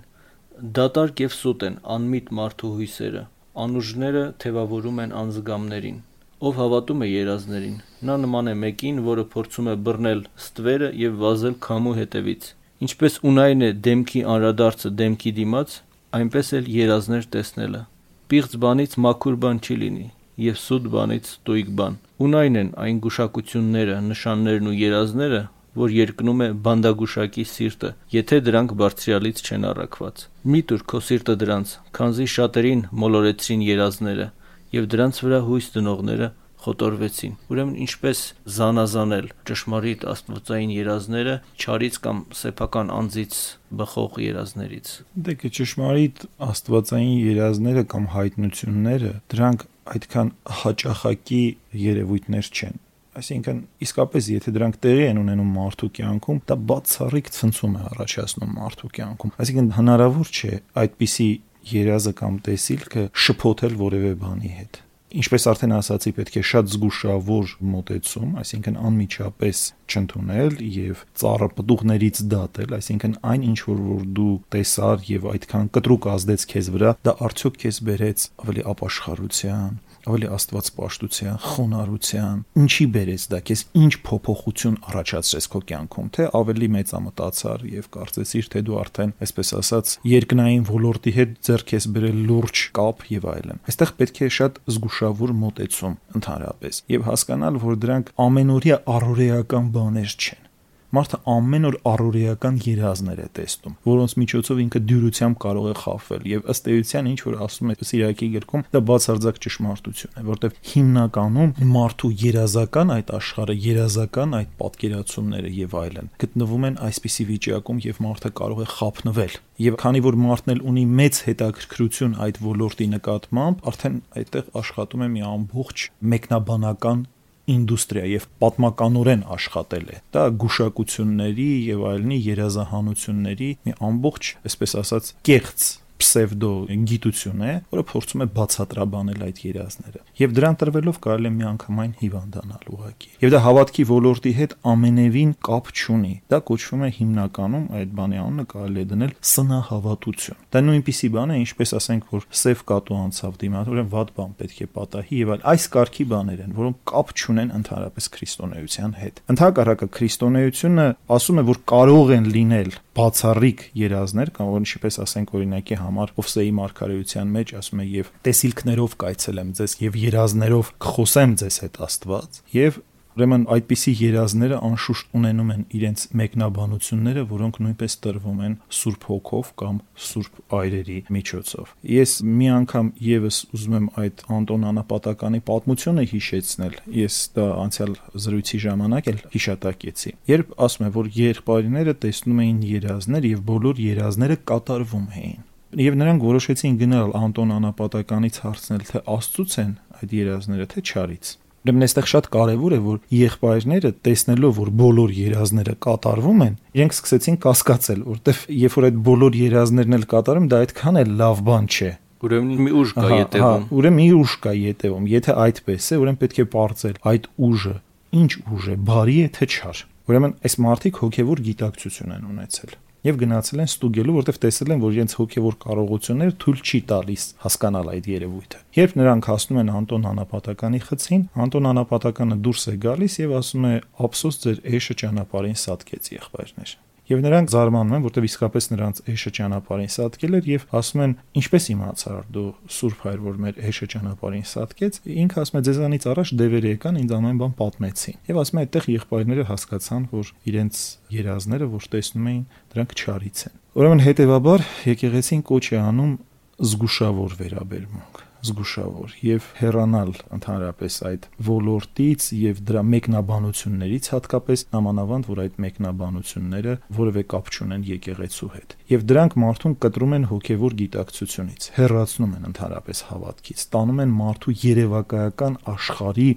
Դատարկ 0.78 1.22
եւ 1.22 1.36
սուտ 1.38 1.66
են 1.68 1.76
անմիտ 1.98 2.32
մարդու 2.40 2.72
հույսերը, 2.80 3.24
անուժները 3.68 4.24
թևավորում 4.42 5.02
են 5.06 5.14
անզգամներին 5.22 6.00
Ով 6.38 6.58
հավատում 6.62 7.00
է 7.02 7.08
երազներին, 7.10 7.78
նա 8.06 8.16
նման 8.22 8.50
է 8.52 8.54
մեկին, 8.62 8.98
որը 9.08 9.24
փորձում 9.34 9.70
է 9.72 9.74
բռնել 9.88 10.20
ստվերը 10.38 10.90
եւ 11.02 11.16
վազել 11.24 11.56
քամու 11.66 11.94
հետևից։ 11.98 12.50
Ինչպես 12.88 13.18
ունայն 13.30 13.66
է 13.66 13.70
դեմքի 13.88 14.22
անրադարձը 14.34 14.92
դեմքի 15.00 15.34
դիմաց, 15.40 15.74
այնպես 16.20 16.52
էլ 16.60 16.70
երազներ 16.76 17.26
տեսնելը։ 17.34 17.82
Պիղծ 18.30 18.54
բանից 18.68 18.94
մաքուր 19.08 19.40
բան 19.48 19.62
չի 19.66 19.80
լինի, 19.82 20.08
եւ 20.46 20.62
սուտ 20.62 20.88
բանից 20.94 21.32
ստույգ 21.34 21.70
բան։ 21.82 22.00
Ունայն 22.28 22.62
են 22.62 22.72
այն 22.86 23.02
գուշակությունները, 23.08 23.98
նշաններն 24.14 24.70
ու 24.70 24.78
երազները, 24.78 25.42
որ 25.78 25.94
երկնում 25.94 26.42
է 26.46 26.48
բանդագուշակի 26.66 27.44
սիրտը, 27.50 27.90
եթե 28.14 28.38
դրանք 28.46 28.72
բարձրալից 28.82 29.42
չեն 29.48 29.68
առաքված։ 29.74 30.24
Մի 30.54 30.62
տուր 30.70 30.86
քո 30.92 31.02
սիրտը 31.08 31.36
դրանց, 31.42 31.74
քանզի 31.98 32.28
շատերին 32.34 32.82
մոլորեցրին 33.02 33.66
երազները, 33.68 34.28
եւ 34.76 34.92
դրանց 34.94 35.22
վրա 35.24 35.40
հույս 35.48 35.72
դնողները 35.78 36.30
խոտորվեցին։ 36.68 37.36
Ուրեմն 37.54 37.76
ինչպես 37.86 38.22
զանազանել 38.58 39.28
ճշմարիտ 39.48 40.06
աստվածային 40.14 40.74
երազները 40.74 41.36
ճարից 41.64 42.00
կամ 42.08 42.24
սեփական 42.40 42.92
անձից 42.98 43.38
բխող 43.82 44.18
երազներից։ 44.26 44.92
Դե 45.28 45.38
ճշմարիտ 45.60 46.26
աստվածային 46.48 47.16
երազները 47.28 47.86
կամ 47.94 48.10
հայտնությունները 48.18 49.14
դրանք 49.36 49.70
այդքան 49.98 50.34
հաճախակի 50.64 51.44
երևույթներ 51.88 52.52
չեն 52.58 52.84
այսինքն 53.18 53.60
իսկապես 53.82 54.28
եթե 54.34 54.52
դրանք 54.54 54.76
տեղի 54.84 55.06
են 55.08 55.20
ունենում 55.22 55.54
մարդու 55.58 55.90
կյանքում, 55.98 56.42
դա 56.50 56.58
բացառիկ 56.70 57.32
ցնցում 57.38 57.78
է 57.78 57.82
առաջացնում 57.88 58.52
մարդու 58.58 58.90
կյանքում։ 58.98 59.32
Այսինքն 59.42 59.70
հնարավոր 59.78 60.32
չէ 60.38 60.52
այդպիսի 60.84 61.30
երազը 61.76 62.18
կամ 62.24 62.42
տեսիլքը 62.48 63.08
շփոթել 63.28 63.80
որևէ 63.88 64.12
բանի 64.24 64.54
հետ 64.58 64.84
ինչպես 65.08 65.46
արդեն 65.52 65.74
ասացի, 65.78 66.12
պետք 66.18 66.36
է 66.38 66.42
շատ 66.50 66.72
զգուշավոր 66.74 67.52
մոտեցում, 67.74 68.32
այսինքն 68.42 68.80
անմիջապես 68.88 69.62
չընդունել 69.88 70.58
եւ 70.78 71.04
ծառը 71.22 71.48
պտուղներից 71.58 72.22
դատել, 72.34 72.76
այսինքն 72.78 73.16
այն 73.32 73.46
ինչ 73.48 73.60
որ 73.70 73.80
որ 73.88 74.04
դու 74.18 74.34
տեսար 74.56 75.06
եւ 75.08 75.30
այդքան 75.32 75.70
կտրուկ 75.78 76.10
ազդեց 76.12 76.46
քեզ 76.52 76.72
վրա, 76.76 76.92
դա 77.08 77.16
արդյոք 77.28 77.60
քեզ 77.64 77.80
բերեց 77.88 78.28
ավելի 78.44 78.68
ապաշխարության, 78.76 79.80
ավելի 80.08 80.30
աստվածպաշտության, 80.38 81.38
խոնարհության, 81.44 82.42
ինչի 82.64 82.88
բերեց 82.96 83.26
դա 83.34 83.40
քեզ, 83.48 83.64
ինչ 83.82 83.94
փոփոխություն 84.08 84.78
առաջացրեց 84.88 85.48
քո 85.54 85.62
կյանքում, 85.72 86.10
թե 86.18 86.28
ավելի 86.38 86.70
մեծամտածար 86.78 87.66
եւ 87.78 87.90
կարծեցիր, 87.98 88.50
թե 88.54 88.64
դու 88.68 88.80
արդեն, 88.82 89.14
այսպես 89.28 89.54
ասած, 89.62 89.94
երկնային 90.14 90.66
ոլորտի 90.72 91.16
հետ 91.18 91.38
ձեռք 91.48 91.76
ես 91.78 91.90
բերել 91.98 92.20
լուրջ 92.32 92.64
կապ 92.78 93.06
եւ 93.18 93.30
այլն։ 93.36 93.64
Այստեղ 93.68 93.94
պետք 94.02 94.24
է 94.28 94.32
շատ 94.38 94.60
զգուշավոր 94.78 95.38
մոտեցում 95.44 95.96
ընդհանրապես 96.18 96.84
եւ 96.98 97.08
հասկանալ, 97.12 97.62
որ 97.68 97.80
դրանք 97.86 98.12
ամենօրյա 98.28 98.84
առօրեական 98.98 99.72
բաներ 99.78 100.18
չեն 100.18 100.47
Մարդը 100.96 101.18
ամեն 101.28 101.68
օր 101.68 101.76
առօրեական 101.92 102.60
երազներ 102.64 103.20
է 103.20 103.28
տեսնում, 103.38 103.74
որոնց 103.88 104.14
միջոցով 104.22 104.62
ինքը 104.64 104.82
դյուրությամբ 104.88 105.40
կարող 105.44 105.66
է 105.68 105.74
խախվել 105.82 106.28
եւ 106.32 106.46
ըստ 106.54 106.70
էության 106.74 107.10
ինչ 107.12 107.20
որ 107.28 107.36
ասում 107.48 107.74
է 107.74 107.76
Սիրակի 107.88 108.30
գրքում, 108.38 108.64
դա 108.72 108.82
բացարձակ 108.88 109.42
ճշմարտություն 109.48 110.16
է, 110.18 110.24
որտեղ 110.28 110.56
հիմնականում 110.72 111.52
մարդու 111.76 112.12
երազական 112.24 112.94
այդ 112.98 113.12
աշխարհը, 113.18 113.58
երազական 113.68 114.38
այդ 114.38 114.56
պատկերացումները 114.64 115.52
եւ 115.58 115.76
այլն 115.84 116.10
գտնվում 116.24 116.68
են 116.72 116.80
այսպիսի 116.88 117.28
վիճակում 117.28 117.84
եւ 117.88 118.02
մարդը 118.08 118.32
կարող 118.38 118.64
է 118.64 118.70
խափնվել 118.78 119.38
եւ 119.58 119.78
քանի 119.82 120.02
որ 120.06 120.18
մարդն 120.22 120.54
էլ 120.54 120.60
ունի 120.70 120.84
մեծ 120.98 121.20
հետաքրքրություն 121.28 122.18
այդ 122.28 122.40
ոլորտի 122.46 122.88
նկատմամբ, 122.94 123.64
արդեն 123.72 123.96
այդտեղ 124.22 124.52
աշխատում 124.62 125.06
է 125.08 125.08
մի 125.18 125.24
ամբողջ 125.28 125.86
մեկնաբանական 126.14 127.06
ինդուստրիա 127.54 128.06
եւ 128.12 128.28
պատմականորեն 128.44 129.26
աշխատել 129.38 129.88
է։ 129.88 130.00
Դա 130.18 130.24
գուշակությունների 130.44 131.50
եւ 131.72 131.84
այլնի 131.92 132.22
երազահանությունների 132.28 133.52
մի 133.68 133.76
ամբողջ, 133.90 134.32
այսպես 134.48 134.78
ասած, 134.84 135.12
կեղծ 135.28 135.68
պսևդո 136.08 136.52
գիտություն 136.88 137.42
է, 137.44 137.54
որը 137.74 137.84
փորձում 137.92 138.24
է 138.24 138.28
բացատրաբանել 138.38 139.24
այդ 139.28 139.40
երազները։ 139.44 140.02
Եվ 140.18 140.36
դրան 140.38 140.58
տրվելով 140.62 141.00
կարելի 141.04 141.28
է 141.28 141.34
միանգամայն 141.38 141.94
հիվանդանալ 142.02 142.70
ուղակի։ 142.78 143.12
Եվ 143.28 143.34
դա 143.34 143.42
հավատքի 143.48 143.86
ոլորտի 143.92 144.34
հետ 144.38 144.56
ամենևին 144.72 145.32
կապ 145.48 145.72
չունի։ 145.78 146.14
Դա 146.32 146.40
կոչվում 146.48 146.86
է 146.88 146.90
հիմնականում 146.98 147.66
այդ 147.78 147.92
բանի 147.98 148.22
անունը 148.24 148.46
կարելի 148.54 148.82
է 148.84 148.88
դնել 148.88 149.14
սնահավատություն։ 149.28 150.40
Դա 150.48 150.62
նույնպիսի 150.68 151.10
բան 151.18 151.34
է, 151.34 151.40
ինչպես 151.44 151.74
ասենք, 151.78 152.08
որ 152.18 152.28
սև 152.38 152.64
կատու 152.72 152.98
անցավ 153.08 153.38
ուրեմն 153.68 153.92
վատ 153.92 154.12
բան 154.18 154.32
պետք 154.38 154.60
է 154.64 154.68
պատահի 154.78 155.18
եւ 155.18 155.32
այլ 155.34 155.42
այս 155.52 155.66
կարգի 155.74 156.06
բաներ 156.12 156.42
են, 156.48 156.56
որոնք 156.58 156.78
կապ 156.92 157.14
չունեն 157.18 157.52
ընդհանրապես 157.58 158.10
քրիստոնեության 158.16 158.96
հետ։ 159.02 159.22
Ընդհակառակը 159.34 159.88
քրիստոնեությունը 159.98 160.88
ասում 161.18 161.42
է, 161.42 161.46
որ 161.48 161.62
կարող 161.74 162.14
են 162.18 162.30
լինել 162.38 162.72
բացառիկ 162.98 163.60
երազներ 163.78 164.30
կամ 164.34 164.48
որ 164.50 164.64
ինչպես 164.66 164.96
ասենք 165.04 165.34
օրինակի 165.38 165.76
համար 165.78 165.97
Ովսեի 166.24 166.52
մարգարեության 166.58 167.34
մեջ 167.38 167.56
ասում 167.62 167.82
է 167.84 167.88
եւ 167.94 168.12
տեսիլքներով 168.28 168.98
կայցելեմ 169.04 169.50
ձեզ 169.62 169.78
եւ 169.88 169.98
երազներով 170.08 170.72
կխոսեմ 170.88 171.36
ձեզ 171.42 171.60
հետ 171.64 171.82
Աստված 171.88 172.42
եւ 172.58 172.80
Ուրեմն 173.18 173.48
այդպիսի 173.50 173.92
երազները 173.98 174.58
անշուշտ 174.68 175.16
ունենում 175.18 175.48
են 175.54 175.62
իրենց 175.74 176.02
մեկնաբանությունները, 176.20 177.24
որոնք 177.32 177.56
նույնպես 177.66 177.96
տրվում 178.04 178.44
են 178.46 178.58
Սուրբ 178.78 179.08
Հոգով 179.10 179.50
կամ 179.62 179.80
Սուրբ 180.08 180.38
այրերի 180.60 181.00
միջոցով։ 181.16 181.72
Ես 181.96 182.14
մի 182.28 182.52
անգամ 182.60 182.94
եւս 183.08 183.42
ուզում 183.58 183.80
եմ 183.80 183.90
այդ 184.04 184.24
Անտոն 184.38 184.70
Անապատականի 184.70 185.42
պատմությունը 185.50 186.08
հիշեցնել։ 186.14 186.80
Ես 187.02 187.20
դա 187.42 187.50
անցյալ 187.66 188.00
զրույցի 188.28 188.64
ժամանակ 188.68 189.12
էլ 189.16 189.22
հիշատակեցի։ 189.34 190.16
Երբ 190.38 190.56
ասում 190.68 190.88
եմ, 190.92 190.96
որ 191.02 191.14
եղբայրները 191.18 192.00
տեսնում 192.06 192.42
էին 192.46 192.66
երազներ 192.78 193.32
եւ 193.34 193.46
բոլոր 193.50 193.86
երազները 193.88 194.44
կատարվում 194.54 195.14
էին 195.26 195.46
Եվ 195.76 195.98
նրանք 196.00 196.24
որոշեցին 196.24 196.76
գնալ 196.80 197.10
Անտոն 197.18 197.50
Անապատականից 197.58 198.38
հարցնել, 198.40 198.84
թե 198.88 199.02
Աստծուց 199.18 199.56
են 199.64 199.74
այդ 200.00 200.14
երազները, 200.16 200.68
թե 200.72 200.84
չարից։ 200.88 201.32
Ուրեմն 201.68 201.84
այստեղ 201.84 202.06
շատ 202.08 202.28
կարևոր 202.32 202.74
է, 202.78 202.80
որ 202.86 203.00
եղբայրները 203.12 203.90
տեսնելով, 204.08 204.54
որ 204.62 204.70
բոլոր 204.80 205.14
երազները 205.18 205.74
կատարվում 205.84 206.44
են, 206.48 206.54
իրենք 206.78 206.96
սկսեցին 206.96 207.38
կասկածել, 207.44 208.06
որտեվ 208.08 208.40
երբ 208.56 208.78
որ 208.78 208.88
այդ 208.88 209.02
բոլոր 209.08 209.38
երազներն 209.42 209.98
էլ 209.98 210.08
կատարում, 210.16 210.48
դա 210.48 210.62
այդքան 210.64 211.02
էլ 211.04 211.12
լավ 211.20 211.44
բան 211.52 211.68
չէ։ 211.68 211.92
Ուրեմն 212.24 212.64
մի 212.64 212.72
ուժ 212.78 212.96
կա 212.98 213.10
յետևում։ 213.18 213.68
ուրեմն 213.78 214.00
մի 214.00 214.08
ուժ 214.18 214.38
կա 214.48 214.56
յետևում։ 214.58 215.12
Եթե 215.12 215.38
այդպես 215.44 215.92
է, 215.92 216.00
ուրեմն 216.08 216.20
պետք 216.24 216.40
է 216.40 216.48
ողջել 216.56 216.98
այդ 217.12 217.30
ուժը 217.52 217.76
ինչ 218.18 218.32
ուժ 218.56 218.72
է, 218.72 218.80
բարի 218.88 219.18
է 219.28 219.30
թե 219.38 219.52
չար։ 219.54 219.86
Ուրեմն 220.08 220.36
այս 220.48 220.60
մարդիկ 220.64 221.00
հոգևոր 221.04 221.46
գիտակցություն 221.52 222.16
են 222.18 222.28
ունեցել 222.32 222.78
եւ 223.08 223.20
գնացել 223.22 223.62
են 223.64 223.70
ստուգելու, 223.72 224.16
որտեղ 224.18 224.40
տեսել 224.44 224.74
են, 224.76 224.82
որ 224.84 224.98
իրենց 224.98 225.16
հոգեվոր 225.18 225.58
կարողությունները 225.64 226.36
թույլ 226.44 226.64
չի 226.68 226.82
տալիս 226.92 227.28
հասկանալ 227.44 227.92
այդ 227.94 228.10
երևույթը։ 228.14 228.62
Երբ 228.78 228.98
նրանք 229.02 229.30
հասնում 229.32 229.62
են 229.64 229.72
Անտոն 229.78 230.10
Անապատականի 230.12 230.82
խցին, 230.88 231.24
Անտոն 231.48 231.72
Անապատականը 231.72 232.42
դուրս 232.48 232.68
է 232.68 232.76
գալիս 232.88 233.22
եւ 233.24 233.38
ասում 233.44 233.72
է. 233.72 233.76
«Ափսոս 234.08 234.44
ձեր 234.44 234.60
էշը 234.78 235.00
ճանապարհին 235.04 235.58
սատկեց 235.68 236.14
եղբայրներ»։ 236.18 236.78
Եվ 237.08 237.22
նրանք 237.24 237.52
զարմանում 237.54 237.96
են, 237.96 238.04
որտեղ 238.04 238.26
իսկապես 238.28 238.66
նրանց 238.74 238.98
էշը 239.14 239.32
ճանապարհին 239.38 239.92
սատկել 239.96 240.38
էր 240.38 240.48
եւ 240.52 240.64
ասում 240.76 241.04
են. 241.06 241.14
«Ինչպես 241.40 241.68
իմացար 241.72 242.26
դու 242.36 242.44
Սուրբ 242.78 243.06
Հայր, 243.08 243.22
որ 243.28 243.40
մեր 243.46 243.62
էշը 243.72 243.88
ճանապարհին 243.94 244.46
սատկեց»։ 244.52 245.00
Ինքը 245.24 245.40
ասում 245.44 245.58
է. 245.58 245.64
«Ձեզանից 245.68 246.08
առաջ 246.12 246.34
դևերը 246.42 246.74
եկան, 246.76 247.00
ինձ 247.08 247.16
ամեն 247.18 247.40
բան 247.40 247.56
պատմեցին»։ 247.64 248.20
Եվ 248.28 248.42
ասում 248.44 248.60
է, 248.60 248.66
այդտեղ 248.68 248.90
եղբայրները 248.98 249.48
հասկացան, 249.48 250.08
որ 250.12 250.32
իրենց 250.52 250.76
երազները, 251.16 251.72
որ 251.78 251.90
տեսնում 251.96 252.28
էին, 252.28 252.44
դրանք 252.76 252.92
չարից 252.98 253.44
են։ 253.48 253.58
Ուրեմն 253.78 254.04
հետեւաբար 254.08 254.68
եկեղեցին 254.92 255.44
կոչ 255.48 255.66
է 255.72 255.80
անում 255.88 256.14
զգուշավոր 256.58 257.38
վերաբերմունք 257.40 258.17
զգուշավոր 258.46 259.16
եւ 259.28 259.48
հեռանալ 259.58 260.12
ընդհանրապես 260.38 260.98
այդ 261.10 261.28
ոլորտից 261.48 262.28
եւ 262.38 262.62
դրա 262.70 262.84
մեկնաբանություններից 262.94 264.10
հատկապես 264.14 264.64
նամանավանդ 264.76 265.30
որ 265.32 265.42
այդ 265.46 265.60
մեկնաբանությունները 265.66 266.78
որևէ 267.00 267.24
կապ 267.34 267.52
չունեն 267.58 267.88
եկեղեցու 267.92 268.52
հետ 268.58 268.78
եւ 268.94 269.06
դրանք 269.12 269.38
մարդուն 269.48 269.78
կտրում 269.88 270.16
են 270.18 270.30
հոգեվոր 270.32 270.78
գիտակցությունից 270.84 271.70
հեռացնում 271.78 272.38
են 272.38 272.48
ընդհանրապես 272.52 273.04
հավատքից 273.12 273.68
տանում 273.78 274.02
են 274.06 274.18
մարդու 274.22 274.58
երևակայական 274.68 275.62
աշխարհի 275.78 276.32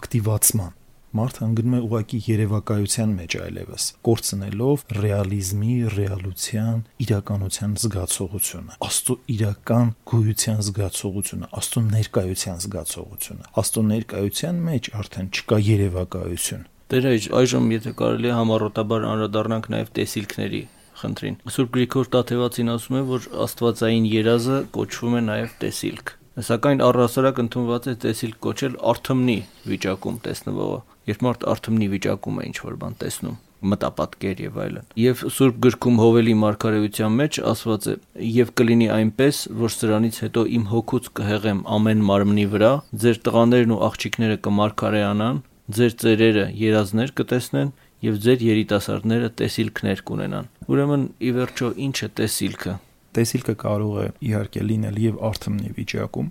ակտիվացման 0.00 0.79
Մարդը 1.10 1.40
ընկնում 1.42 1.72
է 1.74 1.78
ուղակի 1.86 2.18
երևակայության 2.22 3.14
մեջ 3.18 3.34
այլևս, 3.40 3.86
կորցնելով 4.06 4.82
ռեալիզմի, 4.94 5.72
ռեալության, 5.96 6.84
իրականության 7.02 7.72
զգացողությունը, 7.82 8.76
աստծո 8.86 9.16
իրական 9.34 9.90
գոյության 10.12 10.60
զգացողությունը, 10.70 11.48
աստծո 11.60 11.82
ներկայության 11.90 12.62
զգացողությունը։ 12.66 13.50
Աստծո 13.60 13.82
ներկայության 13.90 14.62
մեջ 14.70 14.92
արդեն 15.00 15.32
չկա 15.34 15.58
երևակայություն։ 15.70 16.62
Դեր 16.90 17.10
այժմ 17.40 17.66
եթե 17.74 17.96
կարելի 17.98 18.30
է 18.30 18.36
համառոտաբար 18.38 19.04
անդրադառնանք 19.10 19.68
նաև 19.74 19.90
տեսիլքների 19.98 20.62
խնդրին։ 21.00 21.36
Սուրբ 21.54 21.70
Գրիգոր 21.74 22.08
Տաթևացին 22.14 22.72
ասում 22.74 22.96
է, 23.00 23.02
որ 23.10 23.28
Աստվածային 23.46 24.08
երազը 24.10 24.56
կոչվում 24.74 25.14
է 25.20 25.22
նաև 25.26 25.54
տեսիլք։ 25.64 26.14
Սակայն 26.50 26.82
առհասարակ 26.86 27.38
ընդունված 27.42 27.86
է 27.90 27.94
տեսիլք 28.04 28.36
կոչել 28.46 28.76
արթմնի 28.90 29.38
վիճակում 29.70 30.18
տեսնվողը, 30.26 30.78
երբ 31.10 31.24
մարդ 31.28 31.46
արթմնի 31.54 31.92
վիճակում 31.94 32.40
է 32.40 32.50
ինչ-որ 32.50 32.80
բան 32.80 32.98
տեսնում 33.04 33.38
մտապատկեր 33.60 34.40
եւ 34.40 34.58
այլն։ 34.64 34.86
Եվ 35.00 35.22
Սուրբ 35.36 35.56
գրքում 35.64 35.98
Հովելի 36.00 36.34
մարգարեության 36.40 37.16
մեջ 37.20 37.38
ասված 37.50 37.88
է. 37.90 37.94
«Եվ 38.30 38.52
կլինի 38.60 38.88
այնպես, 38.96 39.40
որ 39.60 39.74
սրանից 39.74 40.20
հետո 40.24 40.44
իմ 40.56 40.64
հոգուց 40.70 41.10
կհեղեմ 41.20 41.60
ամեն 41.76 42.04
մարմնի 42.10 42.46
վրա, 42.54 42.72
ձեր 43.04 43.20
տղաներն 43.28 43.74
ու 43.76 43.80
աղջիկները 43.90 44.38
կմարգարեանան, 44.46 45.42
ձեր 45.76 45.96
ծերերը 46.00 46.46
երազներ 46.60 47.12
կտեսնեն 47.20 47.72
եւ 48.00 48.20
ձեր 48.24 48.44
երիտասարդները 48.48 49.28
տեսիլքներ 49.40 50.04
կունենան։ 50.08 50.46
Ուրեմն 50.70 51.02
ի 51.20 51.32
վերջո 51.36 51.68
ինչ 51.84 51.96
է 52.00 52.08
տեսիլքը։ 52.20 52.74
Տեսիլքը 53.10 53.54
կարող 53.60 53.94
է 54.00 54.06
իհարկե 54.30 54.60
լինել 54.70 54.98
եւ 55.04 55.16
արթմնի 55.30 55.70
վիճակում, 55.76 56.28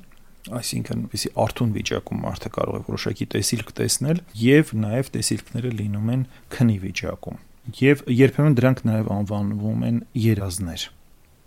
այսինքն 0.60 1.04
այսի 1.10 1.32
արթուն 1.46 1.74
վիճակում 1.78 2.24
մարդը 2.26 2.52
կարող 2.60 2.80
է 2.80 2.84
որոշակի 2.90 3.28
տեսիլք 3.36 3.74
տեսնել 3.80 4.22
եւ 4.44 4.72
նաեւ 4.84 5.12
տեսիլքները 5.16 5.74
լինում 5.80 6.14
են 6.16 6.24
քնի 6.56 6.78
վիճակում 6.86 7.44
եւ 7.80 8.08
երբեմն 8.20 8.56
դրանք 8.60 8.88
նաեւ 8.90 9.12
անվանվում 9.20 9.86
են 9.90 10.00
երազներ 10.30 10.88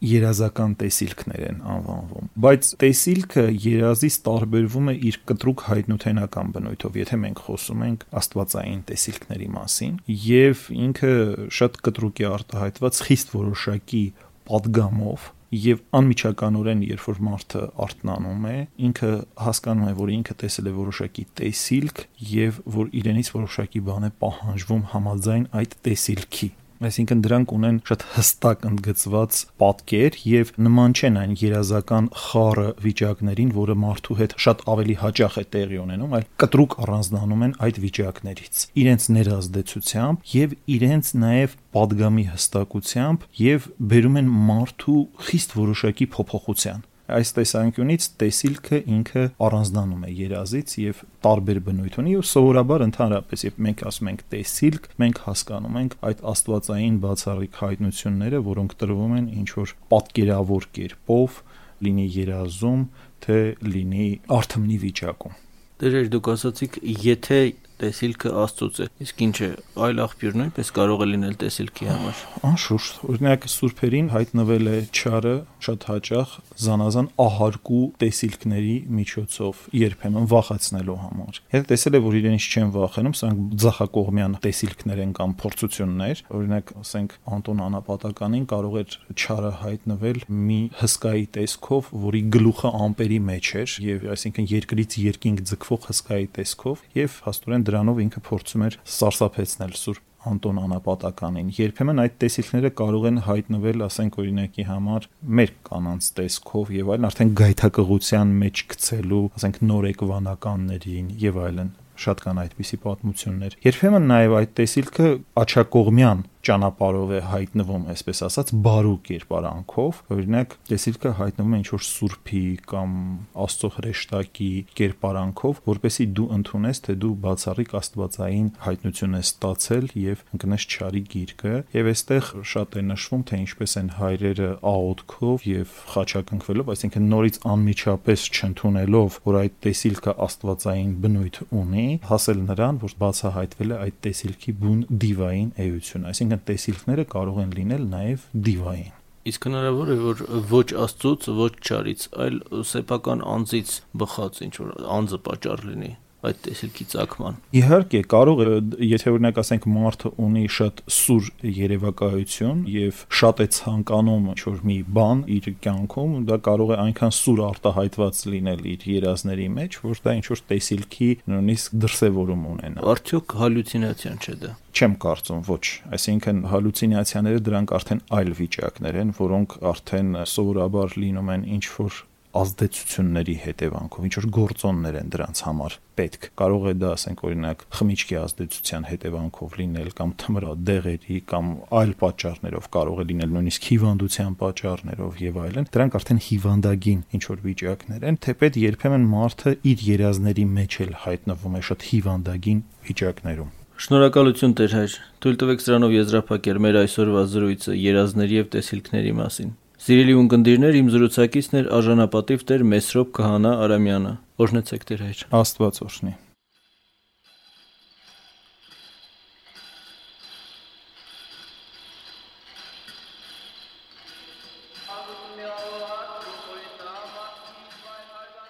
երազական 0.02 0.72
տեսիլքներ 0.80 1.42
են 1.46 1.58
անվանվում 1.72 2.30
բայց 2.42 2.70
տեսիլքը 2.82 3.44
երազից 3.64 4.16
տարբերվում 4.26 4.88
է 4.90 4.94
իր 5.10 5.18
կտրուկ 5.30 5.62
հայտնութենական 5.68 6.50
բնույթով 6.56 6.98
եթե 6.98 7.18
մենք 7.22 7.42
խոսում 7.46 7.84
ենք 7.86 8.06
աստվածային 8.22 8.80
տեսիլքների 8.88 9.48
մասին 9.58 10.00
եւ 10.26 10.64
ինքը 10.86 11.12
շատ 11.58 11.78
կտրուկ 11.86 12.22
է 12.22 12.26
արտահայտված 12.32 13.00
խիստ 13.06 13.32
որոշակի 13.38 14.04
падգամով 14.50 15.30
եւ 15.52 15.82
անմիջականորեն 15.98 16.84
երբ 16.88 17.02
որ 17.08 17.18
մարդը 17.26 17.62
արթնանում 17.84 18.46
է 18.48 18.54
ինքը 18.88 19.10
հասկանում 19.46 19.90
է 19.90 19.92
որ 19.98 20.12
ինքը 20.16 20.36
տեսել 20.42 20.70
է 20.70 20.72
որոշակի 20.78 21.24
տեսիլք 21.42 22.02
եւ 22.32 22.62
որ 22.78 22.90
իրենից 23.02 23.32
որոշակի 23.36 23.84
բան 23.90 24.08
է 24.08 24.12
պահանջվում 24.24 24.82
համաձայն 24.94 25.46
այդ 25.60 25.78
տեսիլքի 25.84 26.48
այսինքն 26.88 27.22
դրանք 27.26 27.52
ունեն 27.56 27.78
շատ 27.88 28.04
հստակ 28.16 28.66
ընդգծված 28.68 29.40
պատկեր 29.62 30.18
եւ 30.32 30.52
նման 30.66 30.96
չեն 30.98 31.18
այն 31.22 31.34
երազական 31.42 32.08
խառը 32.22 32.68
վիճակներին, 32.86 33.50
որը 33.56 33.76
մարդու 33.82 34.18
հետ 34.20 34.36
շատ 34.46 34.64
ավելի 34.72 34.96
հաճախ 35.02 35.38
է 35.42 35.44
տեղի 35.56 35.80
ունենում, 35.82 36.14
այլ 36.18 36.28
կտրուկ 36.42 36.78
առանձնանում 36.86 37.44
են 37.46 37.56
այդ 37.66 37.82
վիճակներից։ 37.86 38.62
Իրենց 38.82 39.08
ներազդեցությամբ 39.16 40.32
եւ 40.32 40.56
իրենց 40.76 41.12
նաեւ 41.22 41.58
падգամի 41.72 42.24
հստակությամբ 42.32 43.28
եւ 43.42 43.68
բերում 43.92 44.18
են 44.22 44.32
մարդու 44.52 45.00
խիստ 45.28 45.54
որոշակի 45.62 46.08
փոփոխության 46.16 46.88
այս 47.16 47.30
տեսանկյունից 47.36 48.06
տեսիլքը 48.22 48.78
ինքը 48.96 49.24
առանձնանում 49.46 50.02
է 50.08 50.10
երազից 50.18 50.74
եւ 50.82 51.02
տարբեր 51.26 51.60
բնույթ 51.68 51.98
ունի 52.02 52.14
ու 52.18 52.26
սովորաբար 52.32 52.84
ընդհանրապես 52.86 53.44
երբ 53.46 53.60
մենք 53.66 53.84
ասում 53.92 54.10
ենք 54.12 54.24
տեսիլք, 54.32 54.88
մենք 55.02 55.22
հասկանում 55.26 55.78
ենք 55.82 55.96
այդ 56.12 56.24
աստվածային 56.32 56.96
բացառիկ 57.02 57.60
հայտնությունները, 57.62 58.42
որոնք 58.52 58.76
տրվում 58.82 59.16
են 59.18 59.26
ինչ 59.42 59.48
որ 59.62 59.74
պատկերավոր 59.92 60.68
կերպով, 60.78 61.40
լինի 61.82 62.06
երազում, 62.22 62.82
թե 63.22 63.38
լինի 63.72 64.08
արթմնի 64.38 64.78
վիճակում։ 64.82 65.38
Դերեր 65.82 66.08
դուք 66.12 66.28
ասացիք, 66.32 66.76
եթե 67.02 67.38
տեսիլքը 67.82 68.32
Աստծոց 68.42 68.80
է։ 68.82 68.86
Իսկ 69.02 69.22
ինչ 69.26 69.36
է, 69.42 69.50
այլ 69.86 70.02
աղբյուր 70.06 70.36
նույնպես 70.40 70.72
կարող 70.78 71.02
է 71.02 71.08
լինել 71.12 71.36
տեսիլքի 71.42 71.88
համար։ 71.92 72.22
Անշուշտ, 72.52 73.00
օրինակ 73.12 73.46
սուրբերին 73.52 74.08
հայտնվել 74.12 74.70
է 74.72 74.76
ճարը 75.02 75.34
շատ 75.62 75.86
հաճախ 75.92 76.32
զանազան 76.62 77.08
ահարկու 77.22 77.82
տեսիլքների 78.02 78.76
միջոցով, 78.98 79.60
երբեմն 79.82 80.26
վախացնելու 80.32 80.96
համար։ 81.02 81.40
Եթե 81.52 81.68
տեսել 81.72 81.96
է, 81.98 82.00
որ 82.02 82.16
իրենից 82.22 82.46
չեն 82.52 82.72
վախենում, 82.76 83.14
սրանք 83.22 83.56
ձախակողմյան 83.62 84.36
տեսիլքներ 84.46 85.02
են 85.02 85.12
կամ 85.18 85.34
փորձություններ, 85.42 86.22
օրինակ, 86.38 86.72
ասենք 86.82 87.16
Անտոն 87.36 87.62
Անապատականին 87.66 88.46
կարող 88.52 88.76
էր 88.82 88.96
ճարը 89.22 89.52
հայտնվել 89.62 90.20
մի 90.42 90.60
հսկայի 90.82 91.26
տեսքով, 91.36 91.90
որի 92.02 92.22
գլուխը 92.36 92.72
ամպերի 92.82 93.18
մեջ 93.32 93.52
էր, 93.62 93.76
եւ 93.86 94.06
այսինքն 94.16 94.48
երկրից 94.52 94.98
երկինք 95.02 95.44
ձգվող 95.52 95.88
հսկայի 95.92 96.28
տեսքով, 96.38 96.84
եւ 96.98 97.18
հաստորեն 97.26 97.66
դրանով 97.72 98.00
ինքը 98.06 98.24
փորձում 98.28 98.64
էր 98.68 98.78
սարսափեցնել 99.00 99.76
Սուրբ 99.82 100.08
Անտոն 100.22 100.58
Անապատականին։ 100.62 101.48
Երբեմն 101.56 102.00
այդ 102.02 102.12
տեսիլքները 102.22 102.70
կարող 102.78 103.06
են 103.10 103.16
հայտնվել, 103.26 103.82
ասենք 103.88 104.18
օրինակի 104.22 104.66
համար, 104.68 105.08
մեր 105.38 105.52
կանանց 105.66 106.10
տեսքով 106.18 106.70
եւ 106.76 106.92
այլն, 106.94 107.06
արդեն 107.08 107.32
գայթակղության 107.42 108.34
մեջ 108.42 108.62
գցելու, 108.72 109.22
ասենք 109.40 109.58
նորեկվանականներին 109.72 111.08
եւ 111.26 111.40
այլն 111.42 111.72
շատ 112.02 112.22
կան 112.22 112.40
այդպիսի 112.42 112.78
պատմություններ։ 112.82 113.56
Երբեմն 113.66 114.06
նաև 114.12 114.36
այդ 114.38 114.54
տեսիլքը 114.58 115.08
աչակողմյան 115.42 116.22
ճանապարհով 116.42 117.10
է 117.14 117.20
հայտնվում, 117.30 117.82
այսպես 117.92 118.20
ասած, 118.26 118.48
բարու 118.66 118.96
կերպարանքով, 119.06 119.98
օրինակ, 120.16 120.54
տեսիլքը 120.66 121.12
հայտնվում 121.20 121.52
է 121.52 121.60
ինչ-որ 121.62 121.84
սուրբի 121.86 122.42
կամ 122.72 122.96
աստծո 123.44 123.70
հրեշտակի 123.76 124.48
կերպարանքով, 124.80 125.60
որպեսի 125.70 126.06
դու 126.18 126.26
ընդունես, 126.36 126.80
թե 126.82 126.96
դու 127.02 127.12
բացառիկ 127.22 127.74
աստվածային 127.78 128.48
հայտնություն 128.66 129.16
ես 129.22 129.30
ստացել 129.32 129.86
եւ 130.02 130.24
ընկնես 130.34 130.66
ճարի 130.72 131.02
գիրկը, 131.12 131.54
եւ 131.78 131.90
այստեղ 131.92 132.32
շատ 132.52 132.74
է 132.74 132.84
նշվում, 132.90 133.22
թե 133.30 133.40
ինչպես 133.42 133.76
են 133.82 133.92
հայրերը 134.02 134.50
աղոթքով 134.72 135.46
եւ 135.52 135.76
խաչակնքվելով, 135.92 136.72
այսինքն 136.72 137.08
նորից 137.12 137.38
անմիջապես 137.52 138.26
չընդունելով, 138.32 139.20
որ 139.30 139.38
այդ 139.42 139.56
տեսիլքը 139.62 140.16
աստվածային 140.26 140.92
բնույթ 141.06 141.40
ունի, 141.62 141.86
հասել 142.10 142.44
նրան, 142.50 142.82
որ 142.82 142.96
բացահայտվել 143.02 143.72
է 143.72 143.80
այդ 143.82 143.98
տեսիլքի 144.02 144.56
բուն 144.62 144.80
դիվային 145.02 145.50
էություն, 145.62 146.06
այսինքն 146.12 146.31
այսինքն 146.31 146.31
տեսիլքները 146.48 147.04
կարող 147.12 147.40
են 147.42 147.56
լինել 147.58 147.86
նաև 147.92 148.26
դիվային։ 148.48 148.92
Իսկ 149.32 149.44
հնարավոր 149.46 149.90
է 149.92 149.96
որ 150.02 150.22
ոչ 150.50 150.68
աստծոց, 150.82 151.26
ոչ 151.38 151.52
ճարից, 151.68 152.06
այլ 152.24 152.38
սեփական 152.72 153.20
անձից 153.22 153.74
բխած 154.02 154.40
ինչ 154.48 154.54
որ 154.58 154.72
անձը 154.96 155.20
պատճառ 155.28 155.66
լինի 155.68 155.92
այդ 156.22 156.38
տեսիլքի 156.46 156.84
ցակման։ 156.92 157.38
Իհարկե, 157.58 158.00
կարող 158.12 158.42
է, 158.42 158.46
եթե 158.86 159.12
օրինակ 159.12 159.40
ասենք 159.42 159.66
մարդը 159.74 160.12
ունի 160.22 160.44
շատ 160.56 160.82
սուր 160.96 161.30
երևակայություն 161.58 162.62
եւ 162.72 163.02
շատ 163.20 163.42
է 163.42 163.46
ցանկանում 163.58 164.28
ինչ-որ 164.32 164.60
մի 164.70 164.78
բան 164.98 165.24
իր 165.36 165.48
կյանքում, 165.66 166.16
դա 166.30 166.38
կարող 166.46 166.72
է 166.72 166.78
այնքան 166.86 167.14
սուր 167.18 167.42
արտահայտված 167.48 168.22
լինել 168.32 168.66
իր 168.72 168.86
երազների 168.92 169.48
մեջ, 169.58 169.80
որ 169.82 170.02
դա 170.06 170.16
ինչ-որ 170.22 170.44
տեսիլքի 170.52 171.10
նույնիսկ 171.32 171.76
դրսևորում 171.82 172.46
ունենա։ 172.52 172.86
Արդյոք 172.92 173.36
հալյուցինացիան 173.42 174.22
չէ 174.22 174.36
դա 174.42 174.52
չեմ 174.72 174.94
կարծում 175.04 175.42
ոչ 175.48 175.64
այսինքն 175.96 176.38
հալյուցինացիաները 176.48 177.42
դրանք 177.48 177.74
արդեն 177.76 178.00
այլ 178.18 178.30
վիճակներ 178.38 178.98
են 179.02 179.10
որոնք 179.18 179.56
արդեն 179.72 180.16
սովորաբար 180.32 180.96
լինում 181.02 181.32
են 181.34 181.44
ինչ 181.58 181.64
որ 181.74 181.98
ազդեցությունների 182.32 183.34
հետևանքով, 183.42 184.04
ինչ 184.08 184.14
որ 184.18 184.26
գործոններ 184.36 184.98
են 185.02 185.12
դրանց 185.12 185.42
համար 185.46 185.76
պետք։ 185.98 186.26
Կարող 186.40 186.66
է 186.70 186.74
դա, 186.80 186.90
ասենք 186.96 187.22
օրինակ, 187.28 187.64
խմիչքի 187.76 188.16
ազդեցության 188.22 188.86
հետևանքով 188.88 189.56
լինել 189.60 189.90
կամ 189.98 190.14
թմրադեղերի 190.22 191.18
կամ 191.32 191.50
այլ 191.82 191.94
պատճառներով 192.02 192.68
կարող 192.76 193.02
է 193.02 193.06
լինել 193.12 193.32
նույնիսկ 193.36 193.68
հիվանդության 193.72 194.36
պատճառներով 194.42 195.22
եւ 195.22 195.40
այլն։ 195.42 195.68
Դրանք 195.76 195.98
արդեն 196.00 196.22
հիվանդագին 196.32 197.02
ինչ 197.12 197.24
որ 197.32 197.42
վիճակներ 197.52 198.06
են, 198.08 198.20
թեպետ 198.26 198.60
երբեմն 198.62 199.08
մարդը 199.12 199.56
իր 199.72 199.88
երազների 199.92 200.46
մեջ 200.56 200.78
էլ 200.86 200.94
հայտնվում 201.04 201.58
է 201.60 201.66
շատ 201.68 201.90
հիվանդագին 201.92 202.62
վիճակներում։ 202.88 203.58
Շնորհակալություն 203.82 204.52
Տեր 204.58 204.74
հայր։ 204.78 204.92
Թույլ 205.24 205.38
տվեք 205.42 205.62
սրանով 205.64 205.94
եզրափակել 205.96 206.60
մեր 206.62 206.76
այսօրվա 206.82 207.24
զրույցը 207.32 207.74
երազների 207.82 208.38
եւ 208.38 208.52
տեսիլքների 208.52 209.14
մասին։ 209.18 209.50
Սիրելի 209.82 210.12
ունկնդիրներ, 210.14 210.76
իմ 210.78 210.88
զրուցակիցն 210.94 211.56
էր 211.58 211.68
արժանապատիվ 211.74 212.42
Տեր 212.46 212.62
Մեսրոպ 212.70 213.08
Քահանա 213.16 213.50
Արամյանը։ 213.64 214.10
Օրհնեցեք 214.44 214.84
Տեր 214.86 215.00
հայր։ 215.02 215.22
Աստված 215.38 215.80
օրհնի։ 215.82 216.12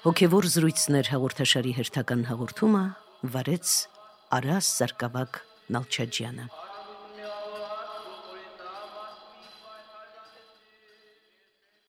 Հոգևոր 0.03 0.51
զրույցներ 0.53 1.11
հաղորդաշարի 1.15 1.73
հերթական 1.81 2.27
հաղորդումը 2.29 2.85
վարեց 3.33 3.73
Արաս 4.37 4.69
Սարգսակ 4.83 5.41
Նալչաջյանը 5.73 6.51